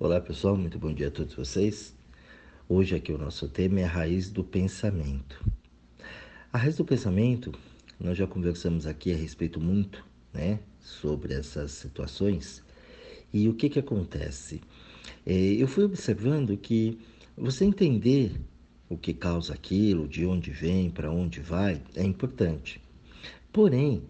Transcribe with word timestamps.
Olá 0.00 0.20
pessoal, 0.20 0.56
muito 0.56 0.78
bom 0.78 0.92
dia 0.92 1.08
a 1.08 1.10
todos 1.10 1.34
vocês. 1.34 1.92
Hoje 2.68 2.94
aqui 2.94 3.10
o 3.10 3.18
nosso 3.18 3.48
tema 3.48 3.80
é 3.80 3.84
a 3.84 3.88
raiz 3.88 4.30
do 4.30 4.44
pensamento. 4.44 5.44
A 6.52 6.58
raiz 6.58 6.76
do 6.76 6.84
pensamento, 6.84 7.52
nós 7.98 8.16
já 8.16 8.24
conversamos 8.24 8.86
aqui 8.86 9.12
a 9.12 9.16
respeito 9.16 9.58
muito, 9.60 10.06
né, 10.32 10.60
sobre 10.80 11.34
essas 11.34 11.72
situações. 11.72 12.62
E 13.34 13.48
o 13.48 13.54
que 13.54 13.68
que 13.68 13.80
acontece? 13.80 14.60
É, 15.26 15.34
eu 15.34 15.66
fui 15.66 15.82
observando 15.82 16.56
que 16.56 16.96
você 17.36 17.64
entender 17.64 18.40
o 18.88 18.96
que 18.96 19.12
causa 19.12 19.52
aquilo, 19.52 20.06
de 20.06 20.24
onde 20.24 20.52
vem, 20.52 20.92
para 20.92 21.10
onde 21.10 21.40
vai, 21.40 21.82
é 21.96 22.04
importante. 22.04 22.80
Porém, 23.52 24.04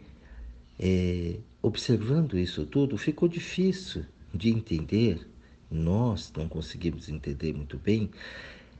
é, 0.79 1.39
observando 1.62 2.39
isso 2.39 2.66
tudo, 2.66 2.98
ficou 2.98 3.27
difícil 3.27 4.05
de 4.34 4.50
entender 4.50 5.27
nós 5.70 6.32
não 6.36 6.48
conseguimos 6.48 7.08
entender 7.08 7.52
muito 7.52 7.77
bem 7.78 8.10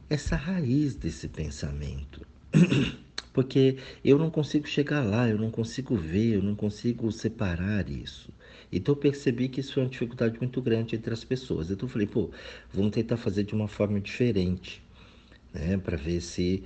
essa 0.09 0.37
raiz 0.37 0.95
desse 0.95 1.29
pensamento. 1.29 2.27
Porque 3.33 3.77
eu 4.05 4.19
não 4.19 4.31
consigo 4.31 4.67
chegar 4.67 5.05
lá, 5.05 5.29
eu 5.29 5.39
não 5.39 5.51
consigo 5.51 5.95
ver, 5.95 6.37
eu 6.37 6.43
não 6.43 6.55
consigo 6.57 7.13
separar 7.13 7.89
isso. 7.89 8.33
Então 8.73 8.95
eu 8.95 8.97
percebi 8.97 9.49
que 9.49 9.61
isso 9.61 9.79
é 9.79 9.83
uma 9.83 9.89
dificuldade 9.89 10.39
muito 10.39 10.61
grande 10.61 10.97
entre 10.97 11.13
as 11.13 11.23
pessoas. 11.25 11.71
Então 11.71 11.87
eu 11.87 11.93
falei, 11.93 12.07
pô, 12.07 12.31
vamos 12.73 12.91
tentar 12.91 13.17
fazer 13.17 13.45
de 13.45 13.55
uma 13.55 13.69
forma 13.69 14.01
diferente, 14.01 14.83
né? 15.53 15.77
Para 15.79 15.97
ver 15.97 16.21
se 16.21 16.63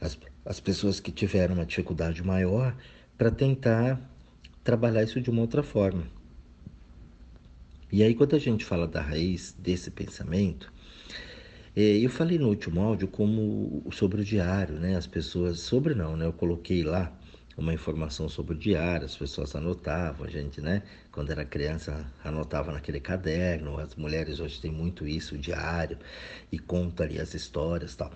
as, 0.00 0.18
as 0.44 0.60
pessoas 0.60 0.98
que 0.98 1.12
tiveram 1.12 1.56
uma 1.56 1.66
dificuldade 1.66 2.22
maior, 2.22 2.74
para 3.18 3.30
tentar 3.30 4.00
trabalhar 4.62 5.02
isso 5.02 5.20
de 5.20 5.30
uma 5.30 5.42
outra 5.42 5.62
forma. 5.62 6.04
E 7.96 8.02
aí, 8.02 8.12
quando 8.12 8.34
a 8.34 8.40
gente 8.40 8.64
fala 8.64 8.88
da 8.88 9.00
raiz 9.00 9.54
desse 9.56 9.88
pensamento, 9.88 10.72
é, 11.76 11.80
eu 11.80 12.10
falei 12.10 12.40
no 12.40 12.48
último 12.48 12.82
áudio 12.82 13.06
como 13.06 13.86
sobre 13.92 14.20
o 14.20 14.24
diário, 14.24 14.80
né? 14.80 14.96
As 14.96 15.06
pessoas, 15.06 15.60
sobre 15.60 15.94
não, 15.94 16.16
né? 16.16 16.26
Eu 16.26 16.32
coloquei 16.32 16.82
lá 16.82 17.16
uma 17.56 17.72
informação 17.72 18.28
sobre 18.28 18.56
o 18.56 18.58
diário, 18.58 19.06
as 19.06 19.16
pessoas 19.16 19.54
anotavam, 19.54 20.26
a 20.26 20.28
gente, 20.28 20.60
né? 20.60 20.82
Quando 21.12 21.30
era 21.30 21.44
criança, 21.44 22.04
anotava 22.24 22.72
naquele 22.72 22.98
caderno, 22.98 23.78
as 23.78 23.94
mulheres 23.94 24.40
hoje 24.40 24.60
têm 24.60 24.72
muito 24.72 25.06
isso, 25.06 25.36
o 25.36 25.38
diário, 25.38 25.96
e 26.50 26.58
conta 26.58 27.04
ali 27.04 27.20
as 27.20 27.32
histórias 27.32 27.94
tal. 27.94 28.12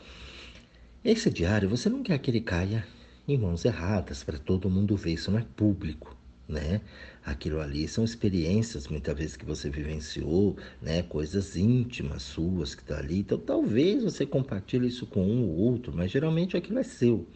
Esse 1.05 1.31
diário, 1.31 1.69
você 1.69 1.89
não 1.89 2.03
quer 2.03 2.19
que 2.19 2.33
ele 2.33 2.41
caia 2.41 2.85
em 3.29 3.39
mãos 3.39 3.65
erradas, 3.65 4.25
para 4.25 4.41
todo 4.41 4.69
mundo 4.69 4.97
ver, 4.97 5.13
isso 5.13 5.31
não 5.31 5.39
é 5.39 5.47
público 5.55 6.19
né? 6.49 6.81
Aquilo 7.29 7.61
ali 7.61 7.87
são 7.87 8.05
experiências 8.05 8.89
muitas 8.89 9.15
vezes 9.15 9.37
que 9.37 9.45
você 9.45 9.69
vivenciou, 9.69 10.57
né? 10.81 11.03
Coisas 11.03 11.57
íntimas 11.57 12.23
suas 12.23 12.75
que 12.75 12.83
tá 12.83 12.97
ali. 12.97 13.19
Então 13.19 13.37
talvez 13.37 14.03
você 14.03 14.25
compartilhe 14.25 14.89
isso 14.89 15.07
com 15.07 15.23
um 15.23 15.43
ou 15.43 15.55
outro, 15.59 15.93
mas 15.95 16.11
geralmente 16.11 16.57
aquilo 16.57 16.79
é 16.79 16.83
seu, 16.83 17.29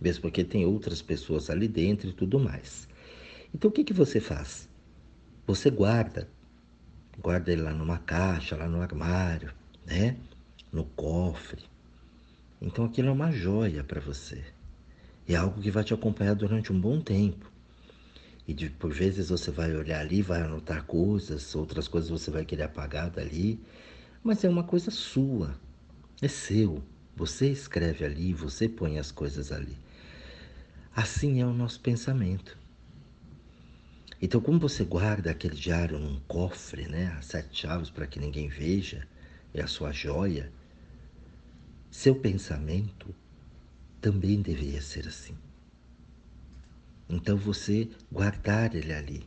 mesmo 0.00 0.22
porque 0.22 0.44
tem 0.44 0.64
outras 0.64 1.02
pessoas 1.02 1.50
ali 1.50 1.66
dentro 1.66 2.08
e 2.08 2.12
tudo 2.12 2.38
mais. 2.38 2.88
Então 3.52 3.68
o 3.68 3.72
que 3.72 3.82
que 3.82 3.92
você 3.92 4.20
faz? 4.20 4.68
Você 5.48 5.68
guarda, 5.68 6.28
guarda 7.20 7.50
ele 7.50 7.62
lá 7.62 7.72
numa 7.72 7.98
caixa, 7.98 8.54
lá 8.54 8.68
no 8.68 8.80
armário, 8.80 9.52
né? 9.84 10.16
No 10.72 10.84
cofre. 10.84 11.64
Então 12.62 12.84
aquilo 12.84 13.08
é 13.08 13.12
uma 13.12 13.32
joia 13.32 13.82
para 13.82 14.00
você. 14.00 14.44
É 15.26 15.34
algo 15.34 15.60
que 15.60 15.72
vai 15.72 15.82
te 15.82 15.92
acompanhar 15.92 16.34
durante 16.34 16.72
um 16.72 16.80
bom 16.80 17.00
tempo. 17.00 17.57
E 18.48 18.54
de, 18.54 18.70
por 18.70 18.90
vezes 18.90 19.28
você 19.28 19.50
vai 19.50 19.76
olhar 19.76 20.00
ali, 20.00 20.22
vai 20.22 20.40
anotar 20.40 20.84
coisas, 20.84 21.54
outras 21.54 21.86
coisas 21.86 22.08
você 22.08 22.30
vai 22.30 22.46
querer 22.46 22.62
apagar 22.62 23.10
dali, 23.10 23.60
mas 24.24 24.42
é 24.42 24.48
uma 24.48 24.64
coisa 24.64 24.90
sua, 24.90 25.54
é 26.22 26.28
seu. 26.28 26.82
Você 27.14 27.50
escreve 27.50 28.06
ali, 28.06 28.32
você 28.32 28.66
põe 28.66 28.98
as 28.98 29.12
coisas 29.12 29.52
ali. 29.52 29.76
Assim 30.96 31.42
é 31.42 31.46
o 31.46 31.52
nosso 31.52 31.78
pensamento. 31.80 32.56
Então, 34.20 34.40
como 34.40 34.58
você 34.58 34.82
guarda 34.82 35.30
aquele 35.30 35.54
diário 35.54 35.98
num 35.98 36.18
cofre, 36.20 36.88
né, 36.88 37.14
as 37.18 37.26
sete 37.26 37.60
chaves 37.60 37.90
para 37.90 38.06
que 38.06 38.18
ninguém 38.18 38.48
veja, 38.48 39.06
é 39.52 39.60
a 39.60 39.66
sua 39.66 39.92
joia, 39.92 40.50
seu 41.90 42.14
pensamento 42.14 43.14
também 44.00 44.40
deveria 44.40 44.80
ser 44.80 45.06
assim. 45.06 45.36
Então 47.08 47.36
você 47.36 47.88
guardar 48.12 48.74
ele 48.74 48.92
ali. 48.92 49.26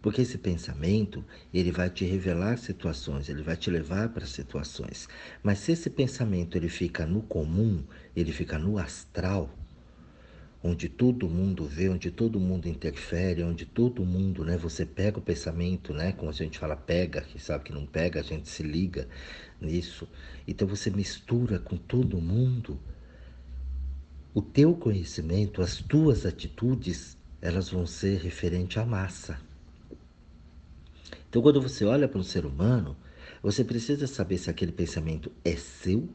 Porque 0.00 0.22
esse 0.22 0.36
pensamento, 0.36 1.24
ele 1.54 1.70
vai 1.70 1.88
te 1.88 2.04
revelar 2.04 2.58
situações, 2.58 3.28
ele 3.28 3.42
vai 3.42 3.56
te 3.56 3.70
levar 3.70 4.08
para 4.08 4.26
situações. 4.26 5.08
Mas 5.42 5.60
se 5.60 5.72
esse 5.72 5.88
pensamento 5.88 6.56
ele 6.56 6.68
fica 6.68 7.06
no 7.06 7.22
comum, 7.22 7.84
ele 8.14 8.32
fica 8.32 8.58
no 8.58 8.78
astral, 8.78 9.56
onde 10.62 10.88
todo 10.88 11.28
mundo 11.28 11.64
vê, 11.64 11.88
onde 11.88 12.10
todo 12.10 12.38
mundo 12.38 12.68
interfere, 12.68 13.42
onde 13.42 13.66
todo 13.66 14.04
mundo, 14.04 14.44
né, 14.44 14.56
você 14.56 14.86
pega 14.86 15.18
o 15.18 15.22
pensamento, 15.22 15.92
né, 15.92 16.12
como 16.12 16.30
a 16.30 16.34
gente 16.34 16.58
fala 16.58 16.76
pega, 16.76 17.20
que 17.20 17.40
sabe 17.40 17.64
que 17.64 17.72
não 17.72 17.84
pega, 17.84 18.20
a 18.20 18.22
gente 18.22 18.48
se 18.48 18.62
liga 18.62 19.08
nisso. 19.60 20.08
Então 20.46 20.66
você 20.66 20.90
mistura 20.90 21.58
com 21.58 21.76
todo 21.76 22.20
mundo, 22.20 22.80
o 24.34 24.40
teu 24.40 24.74
conhecimento, 24.74 25.60
as 25.60 25.76
tuas 25.76 26.24
atitudes, 26.24 27.16
elas 27.40 27.68
vão 27.68 27.86
ser 27.86 28.18
referente 28.20 28.78
à 28.78 28.86
massa. 28.86 29.38
Então, 31.28 31.42
quando 31.42 31.60
você 31.60 31.84
olha 31.84 32.08
para 32.08 32.18
um 32.18 32.24
ser 32.24 32.46
humano, 32.46 32.96
você 33.42 33.62
precisa 33.62 34.06
saber 34.06 34.38
se 34.38 34.48
aquele 34.48 34.72
pensamento 34.72 35.30
é 35.44 35.56
seu 35.56 36.08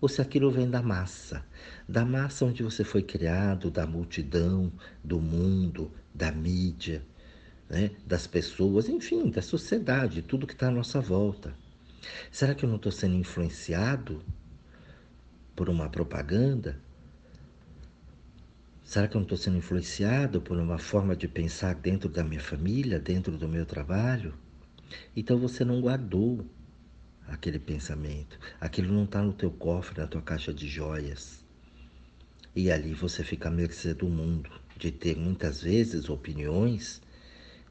ou 0.00 0.08
se 0.08 0.20
aquilo 0.20 0.50
vem 0.50 0.68
da 0.68 0.82
massa. 0.82 1.44
Da 1.88 2.04
massa 2.04 2.44
onde 2.44 2.62
você 2.62 2.84
foi 2.84 3.02
criado, 3.02 3.70
da 3.70 3.86
multidão, 3.86 4.70
do 5.02 5.18
mundo, 5.18 5.90
da 6.14 6.30
mídia, 6.30 7.02
né? 7.68 7.92
das 8.06 8.26
pessoas, 8.26 8.88
enfim, 8.88 9.30
da 9.30 9.40
sociedade, 9.40 10.20
tudo 10.20 10.46
que 10.46 10.52
está 10.52 10.68
à 10.68 10.70
nossa 10.70 11.00
volta. 11.00 11.54
Será 12.30 12.54
que 12.54 12.64
eu 12.64 12.68
não 12.68 12.76
estou 12.76 12.92
sendo 12.92 13.16
influenciado 13.16 14.22
por 15.56 15.70
uma 15.70 15.88
propaganda? 15.88 16.78
Será 18.84 19.08
que 19.08 19.16
eu 19.16 19.20
não 19.20 19.24
estou 19.24 19.38
sendo 19.38 19.56
influenciado 19.56 20.42
por 20.42 20.58
uma 20.58 20.78
forma 20.78 21.16
de 21.16 21.26
pensar 21.26 21.74
dentro 21.74 22.06
da 22.06 22.22
minha 22.22 22.40
família, 22.40 23.00
dentro 23.00 23.36
do 23.38 23.48
meu 23.48 23.64
trabalho? 23.64 24.34
Então 25.16 25.38
você 25.38 25.64
não 25.64 25.80
guardou 25.80 26.46
aquele 27.26 27.58
pensamento. 27.58 28.38
Aquilo 28.60 28.92
não 28.92 29.04
está 29.04 29.22
no 29.22 29.32
teu 29.32 29.50
cofre, 29.50 29.98
na 29.98 30.06
tua 30.06 30.20
caixa 30.20 30.52
de 30.52 30.68
joias. 30.68 31.42
E 32.54 32.70
ali 32.70 32.92
você 32.92 33.24
fica 33.24 33.48
à 33.48 33.50
mercê 33.50 33.94
do 33.94 34.06
mundo, 34.06 34.50
de 34.76 34.92
ter 34.92 35.16
muitas 35.16 35.62
vezes 35.62 36.10
opiniões 36.10 37.00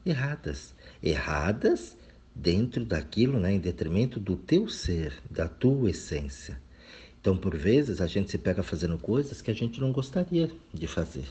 erradas. 0.04 0.74
Erradas 1.00 1.96
dentro 2.34 2.84
daquilo, 2.84 3.38
né, 3.38 3.52
em 3.52 3.60
detrimento 3.60 4.18
do 4.18 4.36
teu 4.36 4.68
ser, 4.68 5.14
da 5.30 5.48
tua 5.48 5.90
essência. 5.90 6.60
Então, 7.24 7.38
por 7.38 7.56
vezes, 7.56 8.02
a 8.02 8.06
gente 8.06 8.30
se 8.30 8.36
pega 8.36 8.62
fazendo 8.62 8.98
coisas 8.98 9.40
que 9.40 9.50
a 9.50 9.54
gente 9.54 9.80
não 9.80 9.92
gostaria 9.92 10.50
de 10.74 10.86
fazer, 10.86 11.24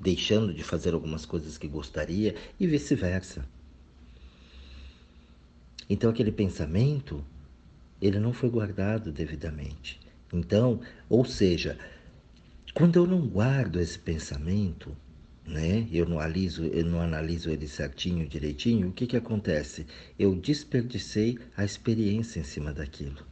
deixando 0.00 0.54
de 0.54 0.64
fazer 0.64 0.94
algumas 0.94 1.26
coisas 1.26 1.58
que 1.58 1.68
gostaria 1.68 2.34
e 2.58 2.66
vice-versa. 2.66 3.44
Então, 5.86 6.08
aquele 6.08 6.32
pensamento, 6.32 7.22
ele 8.00 8.18
não 8.18 8.32
foi 8.32 8.48
guardado 8.48 9.12
devidamente. 9.12 10.00
Então, 10.32 10.80
ou 11.10 11.26
seja, 11.26 11.78
quando 12.72 12.96
eu 12.96 13.06
não 13.06 13.26
guardo 13.26 13.80
esse 13.80 13.98
pensamento, 13.98 14.96
né? 15.46 15.86
Eu 15.92 16.08
não 16.08 16.20
analiso, 16.20 16.64
eu 16.64 16.86
não 16.86 17.02
analiso 17.02 17.50
ele 17.50 17.68
certinho, 17.68 18.26
direitinho, 18.26 18.88
o 18.88 18.92
que 18.92 19.06
que 19.06 19.18
acontece? 19.18 19.86
Eu 20.18 20.34
desperdicei 20.34 21.38
a 21.54 21.66
experiência 21.66 22.40
em 22.40 22.44
cima 22.44 22.72
daquilo. 22.72 23.30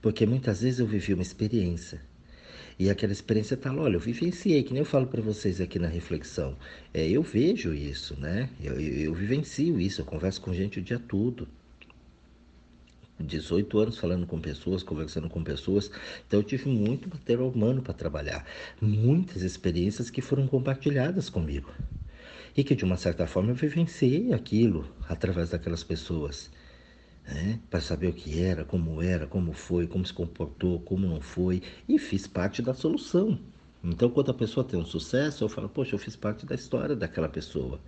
Porque 0.00 0.26
muitas 0.26 0.62
vezes 0.62 0.80
eu 0.80 0.86
vivi 0.86 1.14
uma 1.14 1.22
experiência. 1.22 2.00
E 2.78 2.88
aquela 2.88 3.12
experiência 3.12 3.58
lá, 3.64 3.82
olha, 3.82 3.96
eu 3.96 4.00
vivenciei, 4.00 4.62
que 4.62 4.72
nem 4.72 4.80
eu 4.80 4.86
falo 4.86 5.08
para 5.08 5.20
vocês 5.20 5.60
aqui 5.60 5.80
na 5.80 5.88
reflexão. 5.88 6.56
É, 6.94 7.08
eu 7.08 7.22
vejo 7.22 7.74
isso, 7.74 8.18
né? 8.20 8.50
Eu, 8.62 8.80
eu, 8.80 8.94
eu 9.06 9.14
vivencio 9.14 9.80
isso, 9.80 10.00
eu 10.00 10.04
converso 10.04 10.40
com 10.40 10.54
gente 10.54 10.78
o 10.78 10.82
dia 10.82 10.98
todo. 10.98 11.48
18 13.18 13.78
anos 13.80 13.98
falando 13.98 14.26
com 14.26 14.40
pessoas, 14.40 14.84
conversando 14.84 15.28
com 15.28 15.42
pessoas. 15.42 15.90
Então 16.26 16.38
eu 16.38 16.44
tive 16.44 16.68
muito 16.68 17.08
material 17.08 17.48
humano 17.48 17.82
para 17.82 17.92
trabalhar, 17.92 18.46
muitas 18.80 19.42
experiências 19.42 20.08
que 20.08 20.22
foram 20.22 20.46
compartilhadas 20.46 21.28
comigo. 21.28 21.72
E 22.56 22.62
que 22.62 22.76
de 22.76 22.84
uma 22.84 22.96
certa 22.96 23.26
forma 23.26 23.50
eu 23.50 23.54
vivenciei 23.56 24.32
aquilo 24.32 24.88
através 25.08 25.50
daquelas 25.50 25.82
pessoas 25.82 26.50
né? 27.28 27.60
para 27.70 27.80
saber 27.80 28.08
o 28.08 28.12
que 28.12 28.42
era, 28.42 28.64
como 28.64 29.02
era, 29.02 29.26
como 29.26 29.52
foi, 29.52 29.86
como 29.86 30.04
se 30.04 30.12
comportou, 30.12 30.80
como 30.80 31.06
não 31.06 31.20
foi, 31.20 31.62
e 31.88 31.98
fiz 31.98 32.26
parte 32.26 32.62
da 32.62 32.72
solução. 32.72 33.38
Então, 33.84 34.10
quando 34.10 34.30
a 34.30 34.34
pessoa 34.34 34.64
tem 34.64 34.80
um 34.80 34.84
sucesso, 34.84 35.44
eu 35.44 35.48
falo, 35.48 35.68
poxa, 35.68 35.94
eu 35.94 35.98
fiz 35.98 36.16
parte 36.16 36.46
da 36.46 36.54
história 36.54 36.96
daquela 36.96 37.28
pessoa. 37.28 37.80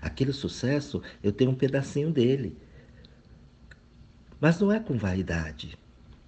Aquele 0.00 0.32
sucesso, 0.32 1.02
eu 1.22 1.32
tenho 1.32 1.50
um 1.50 1.54
pedacinho 1.54 2.10
dele. 2.10 2.56
Mas 4.40 4.60
não 4.60 4.70
é 4.70 4.78
com 4.78 4.96
vaidade. 4.96 5.78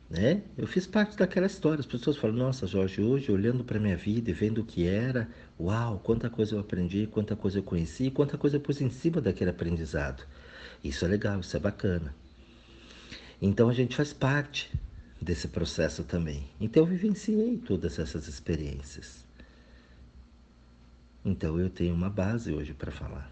Né? 0.09 0.43
Eu 0.57 0.67
fiz 0.67 0.87
parte 0.87 1.17
daquela 1.17 1.47
história. 1.47 1.81
As 1.81 1.87
pessoas 1.87 2.17
falam: 2.17 2.37
Nossa, 2.37 2.67
Jorge, 2.67 3.03
hoje 3.03 3.31
olhando 3.31 3.65
para 3.65 3.79
minha 3.79 3.97
vida 3.97 4.31
e 4.31 4.33
vendo 4.33 4.63
o 4.63 4.65
que 4.65 4.87
era, 4.87 5.29
uau, 5.59 5.99
quanta 5.99 6.31
coisa 6.31 6.55
eu 6.55 6.61
aprendi, 6.61 7.07
quanta 7.07 7.37
coisa 7.37 7.59
eu 7.59 7.63
conheci, 7.63 8.11
quanta 8.11 8.39
coisa 8.39 8.57
eu 8.57 8.61
pus 8.61 8.81
em 8.81 8.89
cima 8.89 9.21
daquele 9.21 9.51
aprendizado. 9.51 10.25
Isso 10.83 11.05
é 11.05 11.09
legal, 11.09 11.41
isso 11.41 11.57
é 11.57 11.61
bacana. 11.61 12.15
Então 13.41 13.69
a 13.69 13.73
gente 13.73 13.95
faz 13.95 14.13
parte 14.13 14.73
desse 15.21 15.49
processo 15.49 16.05
também. 16.05 16.49
Então 16.61 16.83
eu 16.83 16.87
vivenciei 16.87 17.59
todas 17.59 17.99
essas 17.99 18.29
experiências. 18.29 19.25
Então 21.25 21.59
eu 21.59 21.69
tenho 21.69 21.95
uma 21.95 22.09
base 22.09 22.53
hoje 22.53 22.73
para 22.73 22.93
falar. 22.93 23.31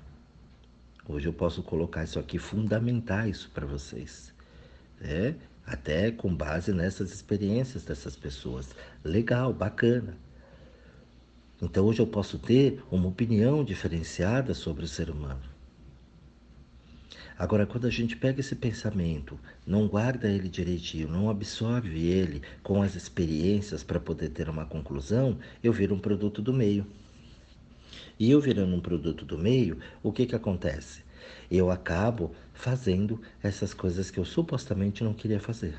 Hoje 1.08 1.26
eu 1.26 1.32
posso 1.32 1.62
colocar 1.62 2.04
isso 2.04 2.18
aqui, 2.18 2.38
fundamentar 2.38 3.28
isso 3.28 3.50
para 3.52 3.66
vocês. 3.66 4.32
É, 5.00 5.34
até 5.66 6.10
com 6.10 6.34
base 6.34 6.72
nessas 6.72 7.12
experiências 7.12 7.84
dessas 7.84 8.16
pessoas. 8.16 8.68
Legal, 9.02 9.52
bacana. 9.52 10.16
Então 11.62 11.86
hoje 11.86 12.00
eu 12.00 12.06
posso 12.06 12.38
ter 12.38 12.82
uma 12.90 13.08
opinião 13.08 13.64
diferenciada 13.64 14.52
sobre 14.54 14.84
o 14.84 14.88
ser 14.88 15.08
humano. 15.08 15.53
Agora, 17.36 17.66
quando 17.66 17.86
a 17.86 17.90
gente 17.90 18.16
pega 18.16 18.40
esse 18.40 18.54
pensamento, 18.54 19.38
não 19.66 19.88
guarda 19.88 20.28
ele 20.28 20.48
direitinho, 20.48 21.08
não 21.08 21.28
absorve 21.28 22.06
ele 22.06 22.40
com 22.62 22.80
as 22.80 22.94
experiências 22.94 23.82
para 23.82 23.98
poder 23.98 24.28
ter 24.28 24.48
uma 24.48 24.64
conclusão, 24.64 25.36
eu 25.62 25.72
viro 25.72 25.94
um 25.94 25.98
produto 25.98 26.40
do 26.40 26.52
meio. 26.52 26.86
E 28.18 28.30
eu 28.30 28.40
virando 28.40 28.76
um 28.76 28.80
produto 28.80 29.24
do 29.24 29.36
meio, 29.36 29.78
o 30.00 30.12
que, 30.12 30.26
que 30.26 30.36
acontece? 30.36 31.02
Eu 31.50 31.70
acabo 31.70 32.32
fazendo 32.52 33.20
essas 33.42 33.74
coisas 33.74 34.12
que 34.12 34.18
eu 34.18 34.24
supostamente 34.24 35.02
não 35.02 35.12
queria 35.12 35.40
fazer. 35.40 35.76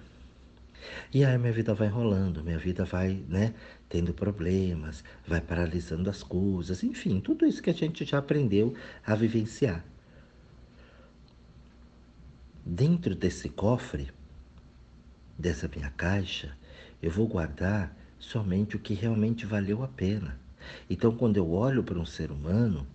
E 1.13 1.24
aí 1.24 1.38
minha 1.38 1.54
vida 1.54 1.74
vai 1.74 1.88
rolando, 1.88 2.44
minha 2.44 2.60
vida 2.60 2.84
vai, 2.84 3.24
né, 3.30 3.54
tendo 3.88 4.13
problemas, 4.13 5.04
vai 5.25 5.40
paralisando 5.40 6.10
as 6.10 6.22
coisas, 6.22 6.84
enfim, 6.84 7.22
tudo 7.22 7.46
isso 7.46 7.63
que 7.63 7.69
a 7.69 7.74
gente 7.74 8.04
já 8.04 8.18
aprendeu 8.18 8.74
a 9.06 9.16
vivenciar. 9.16 9.84
Dentro 12.68 13.14
desse 13.14 13.48
cofre, 13.48 14.10
dessa 15.38 15.68
minha 15.68 15.92
caixa, 15.92 16.58
eu 17.00 17.12
vou 17.12 17.28
guardar 17.28 17.96
somente 18.18 18.76
o 18.76 18.80
que 18.80 18.96
realmente 18.96 19.46
valeu 19.46 19.84
a 19.84 19.88
pena. 19.88 20.40
Então, 20.90 21.16
quando 21.16 21.38
eu 21.38 21.52
olho 21.52 21.84
para 21.84 22.00
um 22.00 22.08
ser 22.08 22.32
humano, 22.32 22.88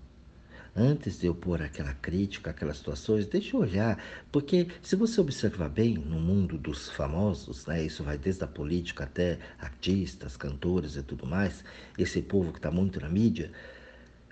antes 0.74 1.20
de 1.20 1.26
eu 1.26 1.36
pôr 1.36 1.62
aquela 1.62 1.94
crítica, 1.94 2.50
aquelas 2.50 2.78
situações, 2.78 3.28
deixa 3.28 3.56
eu 3.56 3.60
olhar, 3.60 4.02
porque 4.32 4.66
se 4.82 4.96
você 4.96 5.20
observar 5.20 5.68
bem 5.68 5.94
no 5.94 6.18
mundo 6.18 6.58
dos 6.58 6.90
famosos, 6.90 7.64
né, 7.66 7.84
isso 7.84 8.02
vai 8.02 8.18
desde 8.18 8.42
a 8.42 8.48
política 8.48 9.04
até 9.04 9.38
artistas, 9.60 10.36
cantores 10.36 10.96
e 10.96 11.02
tudo 11.04 11.24
mais, 11.28 11.62
esse 11.96 12.20
povo 12.20 12.50
que 12.50 12.58
está 12.58 12.72
muito 12.72 12.98
na 12.98 13.08
mídia, 13.08 13.52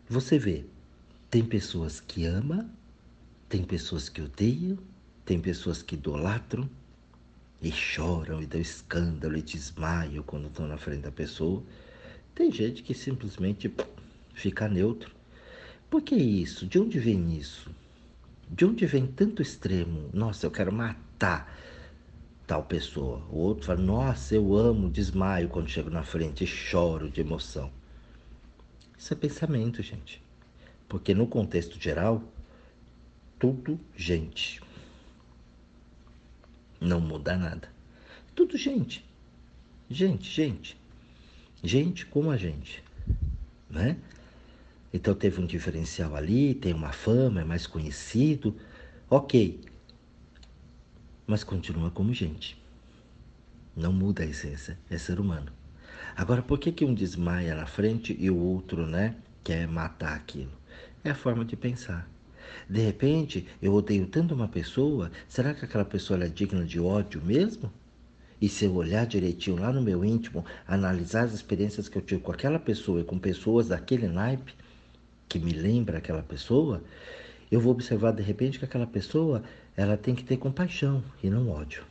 você 0.09 0.37
vê, 0.37 0.65
tem 1.31 1.45
pessoas 1.45 2.01
que 2.01 2.27
amam, 2.27 2.69
tem 3.49 3.63
pessoas 3.63 4.09
que 4.09 4.21
odeiam, 4.21 4.77
tem 5.29 5.41
pessoas 5.41 5.83
que 5.83 5.95
idolatram 5.95 6.69
e 7.61 7.71
choram 7.71 8.41
e 8.41 8.47
dão 8.47 8.61
escândalo 8.61 9.37
e 9.37 9.43
desmaiam 9.43 10.23
quando 10.23 10.47
estão 10.49 10.67
na 10.67 10.79
frente 10.79 11.03
da 11.03 11.13
pessoa. 11.13 11.63
Tem 12.35 12.51
gente 12.51 12.83
que 12.83 12.95
simplesmente 12.95 13.73
fica 14.33 14.69
neutro 14.69 15.19
por 15.91 16.03
que 16.03 16.15
isso? 16.15 16.67
De 16.67 16.79
onde 16.79 16.99
vem 16.99 17.35
isso? 17.35 17.71
De 18.51 18.67
onde 18.67 18.85
vem 18.85 19.07
tanto 19.07 19.41
extremo? 19.41 20.11
Nossa, 20.13 20.45
eu 20.45 20.51
quero 20.51 20.71
matar 20.71 21.57
tal 22.47 22.63
pessoa. 22.63 23.23
O 23.31 23.39
outro 23.39 23.67
fala, 23.67 23.81
nossa, 23.81 24.35
eu 24.35 24.55
amo, 24.55 24.91
desmaio 24.91 25.49
quando 25.49 25.69
chego 25.69 25.89
na 25.89 26.03
frente 26.03 26.45
e 26.45 26.47
choro 26.47 27.09
de 27.09 27.23
emoção. 27.23 27.71
Isso 28.99 29.15
é 29.15 29.17
pensamento, 29.17 29.83
gente. 29.83 30.23
Porque 30.87 31.15
no 31.15 31.27
contexto 31.27 31.81
geral, 31.81 32.23
tudo 33.39 33.81
gente. 33.97 34.61
Não 36.81 37.01
muda 37.01 37.37
nada. 37.37 37.69
Tudo 38.35 38.57
gente. 38.57 39.05
Gente, 39.91 40.31
gente. 40.31 40.77
Gente 41.63 42.07
como 42.07 42.31
a 42.31 42.37
gente. 42.37 42.83
Né? 43.69 43.97
Então 44.93 45.15
teve 45.15 45.41
um 45.41 45.47
diferencial 45.47 46.15
ali, 46.15 46.55
tem 46.55 46.73
uma 46.73 46.93
fama, 46.93 47.41
é 47.41 47.45
mais 47.45 47.67
conhecido. 47.67 48.57
Ok. 49.11 49.61
Mas 51.27 51.45
continua 51.45 51.91
como 51.91 52.15
gente. 52.15 52.61
Não 53.77 53.93
muda 53.93 54.23
a 54.23 54.27
essência, 54.27 54.79
é 54.91 54.99
ser 54.99 55.21
humano. 55.21 55.53
Agora, 56.17 56.43
por 56.43 56.59
que, 56.59 56.73
que 56.73 56.85
um 56.85 56.95
desmaia 56.95 57.55
na 57.55 57.67
frente 57.67 58.17
e 58.19 58.31
o 58.31 58.37
outro, 58.37 58.87
né, 58.87 59.15
quer 59.45 59.69
matar 59.69 60.17
aquilo? 60.17 60.51
É 61.05 61.11
a 61.11 61.15
forma 61.15 61.45
de 61.45 61.55
pensar. 61.55 62.09
De 62.69 62.81
repente, 62.81 63.47
eu 63.63 63.73
odeio 63.75 64.07
tanto 64.07 64.35
uma 64.35 64.49
pessoa, 64.49 65.11
será 65.29 65.55
que 65.55 65.65
aquela 65.65 65.85
pessoa 65.85 66.23
é 66.23 66.29
digna 66.29 66.65
de 66.65 66.79
ódio 66.79 67.23
mesmo? 67.23 67.73
E 68.41 68.49
se 68.49 68.67
eu 68.67 68.75
olhar 68.75 69.07
direitinho 69.07 69.61
lá 69.61 69.73
no 69.73 69.83
meu 69.83 70.05
íntimo, 70.05 70.45
analisar 70.67 71.25
as 71.25 71.33
experiências 71.33 71.89
que 71.89 71.99
eu 71.99 72.03
tive 72.03 72.21
com 72.21 72.31
aquela 72.31 72.59
pessoa 72.59 73.01
e 73.01 73.05
com 73.05 73.19
pessoas 73.19 73.69
daquele 73.69 74.07
naipe, 74.07 74.55
que 75.29 75.39
me 75.39 75.53
lembra 75.53 75.99
aquela 75.99 76.23
pessoa, 76.23 76.83
eu 77.51 77.61
vou 77.61 77.73
observar 77.73 78.13
de 78.13 78.23
repente 78.23 78.59
que 78.59 78.65
aquela 78.65 78.87
pessoa 78.87 79.43
ela 79.77 79.97
tem 79.97 80.15
que 80.15 80.25
ter 80.25 80.37
compaixão 80.37 81.03
e 81.23 81.29
não 81.29 81.51
ódio. 81.51 81.85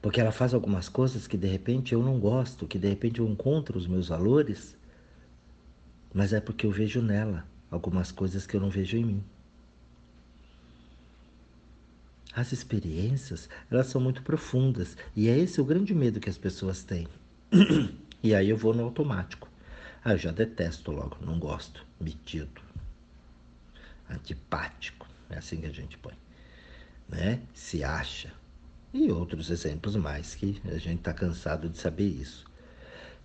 Porque 0.00 0.20
ela 0.20 0.30
faz 0.30 0.54
algumas 0.54 0.88
coisas 0.88 1.26
que 1.26 1.36
de 1.36 1.48
repente 1.48 1.92
eu 1.92 2.02
não 2.02 2.20
gosto, 2.20 2.66
que 2.66 2.78
de 2.78 2.88
repente 2.88 3.20
eu 3.20 3.28
encontro 3.28 3.78
os 3.78 3.86
meus 3.86 4.08
valores, 4.08 4.76
mas 6.12 6.32
é 6.32 6.40
porque 6.40 6.66
eu 6.66 6.70
vejo 6.70 7.00
nela 7.00 7.44
algumas 7.70 8.10
coisas 8.12 8.46
que 8.46 8.56
eu 8.56 8.60
não 8.60 8.70
vejo 8.70 8.96
em 8.96 9.04
mim. 9.04 9.24
As 12.34 12.52
experiências, 12.52 13.48
elas 13.70 13.88
são 13.88 14.00
muito 14.00 14.22
profundas 14.22 14.96
e 15.16 15.28
é 15.28 15.36
esse 15.36 15.60
o 15.60 15.64
grande 15.64 15.94
medo 15.94 16.20
que 16.20 16.30
as 16.30 16.38
pessoas 16.38 16.84
têm. 16.84 17.08
e 18.22 18.34
aí 18.34 18.50
eu 18.50 18.56
vou 18.56 18.74
no 18.74 18.84
automático. 18.84 19.48
Ah, 20.04 20.12
eu 20.12 20.18
já 20.18 20.30
detesto 20.30 20.92
logo, 20.92 21.16
não 21.20 21.38
gosto. 21.38 21.84
Metido. 22.00 22.62
Antipático. 24.08 25.06
É 25.28 25.38
assim 25.38 25.60
que 25.60 25.66
a 25.66 25.72
gente 25.72 25.98
põe. 25.98 26.14
Né? 27.08 27.40
Se 27.52 27.82
acha. 27.82 28.32
E 28.92 29.10
outros 29.10 29.50
exemplos 29.50 29.96
mais 29.96 30.34
que 30.34 30.62
a 30.66 30.78
gente 30.78 31.00
está 31.00 31.12
cansado 31.12 31.68
de 31.68 31.76
saber 31.76 32.06
isso. 32.06 32.46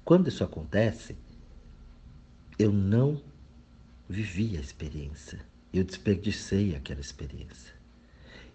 Quando 0.03 0.27
isso 0.27 0.43
acontece, 0.43 1.15
eu 2.59 2.71
não 2.71 3.21
vivi 4.09 4.57
a 4.57 4.61
experiência. 4.61 5.39
Eu 5.73 5.83
desperdicei 5.83 6.75
aquela 6.75 7.01
experiência. 7.01 7.73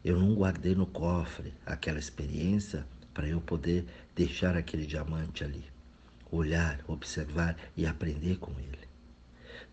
Eu 0.05 0.19
não 0.19 0.35
guardei 0.35 0.75
no 0.75 0.87
cofre 0.87 1.53
aquela 1.67 1.99
experiência 1.99 2.87
para 3.13 3.29
eu 3.29 3.41
poder 3.41 3.85
deixar 4.15 4.57
aquele 4.57 4.87
diamante 4.87 5.43
ali 5.43 5.65
olhar, 6.31 6.81
observar 6.87 7.57
e 7.77 7.87
aprender 7.87 8.37
com 8.39 8.53
ele. 8.59 8.89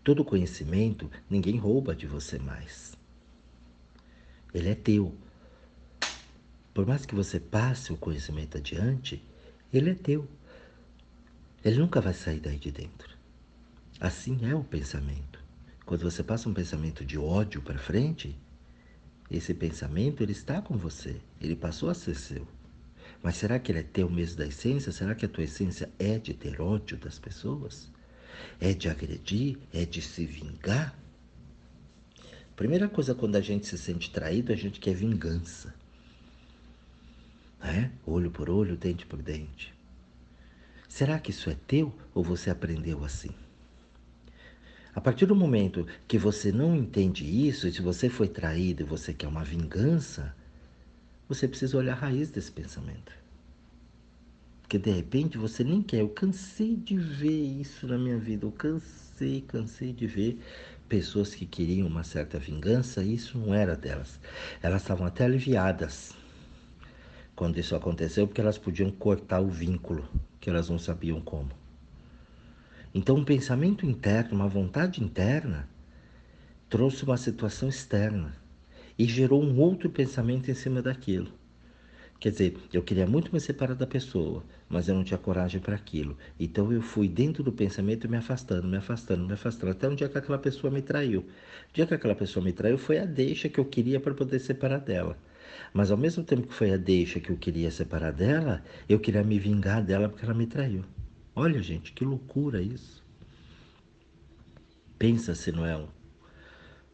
Todo 0.02 0.24
conhecimento 0.24 1.10
ninguém 1.28 1.56
rouba 1.56 1.94
de 1.94 2.06
você 2.06 2.38
mais. 2.38 2.96
Ele 4.54 4.70
é 4.70 4.74
teu. 4.74 5.14
Por 6.72 6.86
mais 6.86 7.04
que 7.06 7.14
você 7.14 7.40
passe 7.40 7.92
o 7.92 7.96
conhecimento 7.96 8.58
adiante, 8.58 9.22
ele 9.72 9.90
é 9.90 9.94
teu. 9.94 10.28
Ele 11.64 11.78
nunca 11.78 12.00
vai 12.00 12.14
sair 12.14 12.40
daí 12.40 12.58
de 12.58 12.70
dentro. 12.70 13.16
Assim 14.00 14.48
é 14.48 14.54
o 14.54 14.62
pensamento. 14.62 15.35
Quando 15.86 16.02
você 16.02 16.24
passa 16.24 16.48
um 16.48 16.52
pensamento 16.52 17.04
de 17.04 17.16
ódio 17.16 17.62
para 17.62 17.78
frente, 17.78 18.36
esse 19.30 19.54
pensamento 19.54 20.20
ele 20.20 20.32
está 20.32 20.60
com 20.60 20.76
você, 20.76 21.20
ele 21.40 21.54
passou 21.54 21.88
a 21.88 21.94
ser 21.94 22.16
seu. 22.16 22.46
Mas 23.22 23.36
será 23.36 23.56
que 23.60 23.70
ele 23.70 23.78
é 23.78 23.84
teu 23.84 24.10
mesmo 24.10 24.38
da 24.38 24.46
essência? 24.48 24.90
Será 24.90 25.14
que 25.14 25.24
a 25.24 25.28
tua 25.28 25.44
essência 25.44 25.88
é 25.96 26.18
de 26.18 26.34
ter 26.34 26.60
ódio 26.60 26.96
das 26.96 27.20
pessoas? 27.20 27.88
É 28.60 28.74
de 28.74 28.88
agredir? 28.88 29.58
É 29.72 29.84
de 29.86 30.02
se 30.02 30.26
vingar? 30.26 30.92
Primeira 32.56 32.88
coisa, 32.88 33.14
quando 33.14 33.36
a 33.36 33.40
gente 33.40 33.66
se 33.66 33.78
sente 33.78 34.10
traído, 34.10 34.52
a 34.52 34.56
gente 34.56 34.80
quer 34.80 34.94
vingança. 34.94 35.72
É? 37.62 37.90
Olho 38.04 38.30
por 38.32 38.50
olho, 38.50 38.76
dente 38.76 39.06
por 39.06 39.22
dente. 39.22 39.72
Será 40.88 41.20
que 41.20 41.30
isso 41.30 41.48
é 41.48 41.56
teu 41.66 41.94
ou 42.12 42.24
você 42.24 42.50
aprendeu 42.50 43.04
assim? 43.04 43.30
A 44.96 45.00
partir 45.00 45.26
do 45.26 45.36
momento 45.36 45.86
que 46.08 46.16
você 46.16 46.50
não 46.50 46.74
entende 46.74 47.22
isso, 47.22 47.68
e 47.68 47.72
se 47.72 47.82
você 47.82 48.08
foi 48.08 48.28
traído 48.28 48.82
e 48.82 48.86
você 48.86 49.12
quer 49.12 49.28
uma 49.28 49.44
vingança, 49.44 50.34
você 51.28 51.46
precisa 51.46 51.76
olhar 51.76 51.92
a 51.92 51.96
raiz 51.96 52.30
desse 52.30 52.50
pensamento. 52.50 53.12
Porque 54.62 54.78
de 54.78 54.90
repente 54.90 55.36
você 55.36 55.62
nem 55.62 55.82
quer. 55.82 56.00
Eu 56.00 56.08
cansei 56.08 56.74
de 56.74 56.96
ver 56.96 57.28
isso 57.28 57.86
na 57.86 57.98
minha 57.98 58.16
vida. 58.16 58.46
Eu 58.46 58.52
cansei, 58.52 59.42
cansei 59.42 59.92
de 59.92 60.06
ver 60.06 60.40
pessoas 60.88 61.34
que 61.34 61.44
queriam 61.44 61.86
uma 61.86 62.02
certa 62.02 62.38
vingança 62.38 63.02
e 63.02 63.16
isso 63.16 63.36
não 63.36 63.52
era 63.52 63.76
delas. 63.76 64.18
Elas 64.62 64.80
estavam 64.80 65.06
até 65.06 65.26
aliviadas. 65.26 66.14
quando 67.36 67.58
isso 67.58 67.76
aconteceu, 67.76 68.26
porque 68.26 68.40
elas 68.40 68.56
podiam 68.56 68.90
cortar 68.90 69.40
o 69.40 69.50
vínculo, 69.50 70.08
que 70.40 70.48
elas 70.48 70.70
não 70.70 70.78
sabiam 70.78 71.20
como. 71.20 71.65
Então, 72.98 73.16
um 73.16 73.24
pensamento 73.26 73.84
interno, 73.84 74.36
uma 74.36 74.48
vontade 74.48 75.04
interna, 75.04 75.68
trouxe 76.66 77.04
uma 77.04 77.18
situação 77.18 77.68
externa 77.68 78.34
e 78.98 79.04
gerou 79.04 79.44
um 79.44 79.60
outro 79.60 79.90
pensamento 79.90 80.50
em 80.50 80.54
cima 80.54 80.80
daquilo. 80.80 81.30
Quer 82.18 82.30
dizer, 82.30 82.56
eu 82.72 82.82
queria 82.82 83.06
muito 83.06 83.30
me 83.34 83.38
separar 83.38 83.74
da 83.74 83.86
pessoa, 83.86 84.42
mas 84.66 84.88
eu 84.88 84.94
não 84.94 85.04
tinha 85.04 85.18
coragem 85.18 85.60
para 85.60 85.74
aquilo. 85.76 86.16
Então 86.40 86.72
eu 86.72 86.80
fui 86.80 87.06
dentro 87.06 87.42
do 87.42 87.52
pensamento 87.52 88.08
me 88.08 88.16
afastando, 88.16 88.66
me 88.66 88.78
afastando, 88.78 89.26
me 89.26 89.34
afastando, 89.34 89.72
até 89.72 89.86
um 89.86 89.94
dia 89.94 90.08
que 90.08 90.16
aquela 90.16 90.38
pessoa 90.38 90.72
me 90.72 90.80
traiu. 90.80 91.20
O 91.20 91.74
dia 91.74 91.86
que 91.86 91.92
aquela 91.92 92.14
pessoa 92.14 92.42
me 92.42 92.54
traiu 92.54 92.78
foi 92.78 92.98
a 92.98 93.04
deixa 93.04 93.46
que 93.50 93.60
eu 93.60 93.66
queria 93.66 94.00
para 94.00 94.14
poder 94.14 94.38
separar 94.38 94.78
dela. 94.78 95.18
Mas 95.70 95.90
ao 95.90 95.98
mesmo 95.98 96.24
tempo 96.24 96.46
que 96.46 96.54
foi 96.54 96.72
a 96.72 96.78
deixa 96.78 97.20
que 97.20 97.28
eu 97.28 97.36
queria 97.36 97.70
separar 97.70 98.12
dela, 98.14 98.64
eu 98.88 98.98
queria 98.98 99.22
me 99.22 99.38
vingar 99.38 99.84
dela 99.84 100.08
porque 100.08 100.24
ela 100.24 100.32
me 100.32 100.46
traiu. 100.46 100.82
Olha, 101.38 101.62
gente, 101.62 101.92
que 101.92 102.02
loucura 102.02 102.62
isso. 102.62 103.04
Pensa 104.98 105.34
se 105.34 105.52
não 105.52 105.66
é 105.66 105.76
um, 105.76 105.88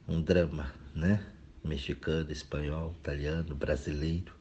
um 0.09 0.21
drama, 0.21 0.75
né? 0.93 1.25
Mexicano, 1.63 2.33
espanhol, 2.33 2.93
italiano, 2.99 3.55
brasileiro. 3.55 4.35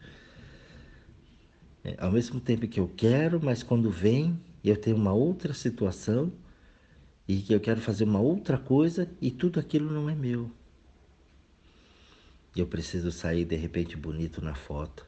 É, 1.83 1.95
ao 1.99 2.11
mesmo 2.11 2.39
tempo 2.39 2.67
que 2.67 2.79
eu 2.79 2.87
quero, 2.87 3.39
mas 3.43 3.61
quando 3.61 3.91
vem, 3.91 4.41
eu 4.63 4.75
tenho 4.75 4.95
uma 4.95 5.13
outra 5.13 5.53
situação 5.53 6.33
e 7.27 7.39
que 7.39 7.53
eu 7.53 7.59
quero 7.59 7.79
fazer 7.79 8.05
uma 8.05 8.19
outra 8.19 8.57
coisa 8.57 9.07
e 9.21 9.29
tudo 9.29 9.59
aquilo 9.59 9.93
não 9.93 10.09
é 10.09 10.15
meu. 10.15 10.49
Eu 12.55 12.65
preciso 12.65 13.11
sair 13.11 13.45
de 13.45 13.55
repente 13.55 13.95
bonito 13.95 14.41
na 14.41 14.55
foto. 14.55 15.05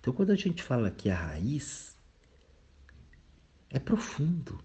Então, 0.00 0.14
quando 0.14 0.30
a 0.30 0.36
gente 0.36 0.62
fala 0.62 0.90
que 0.90 1.10
a 1.10 1.14
raiz 1.14 1.87
é 3.70 3.78
profundo. 3.78 4.58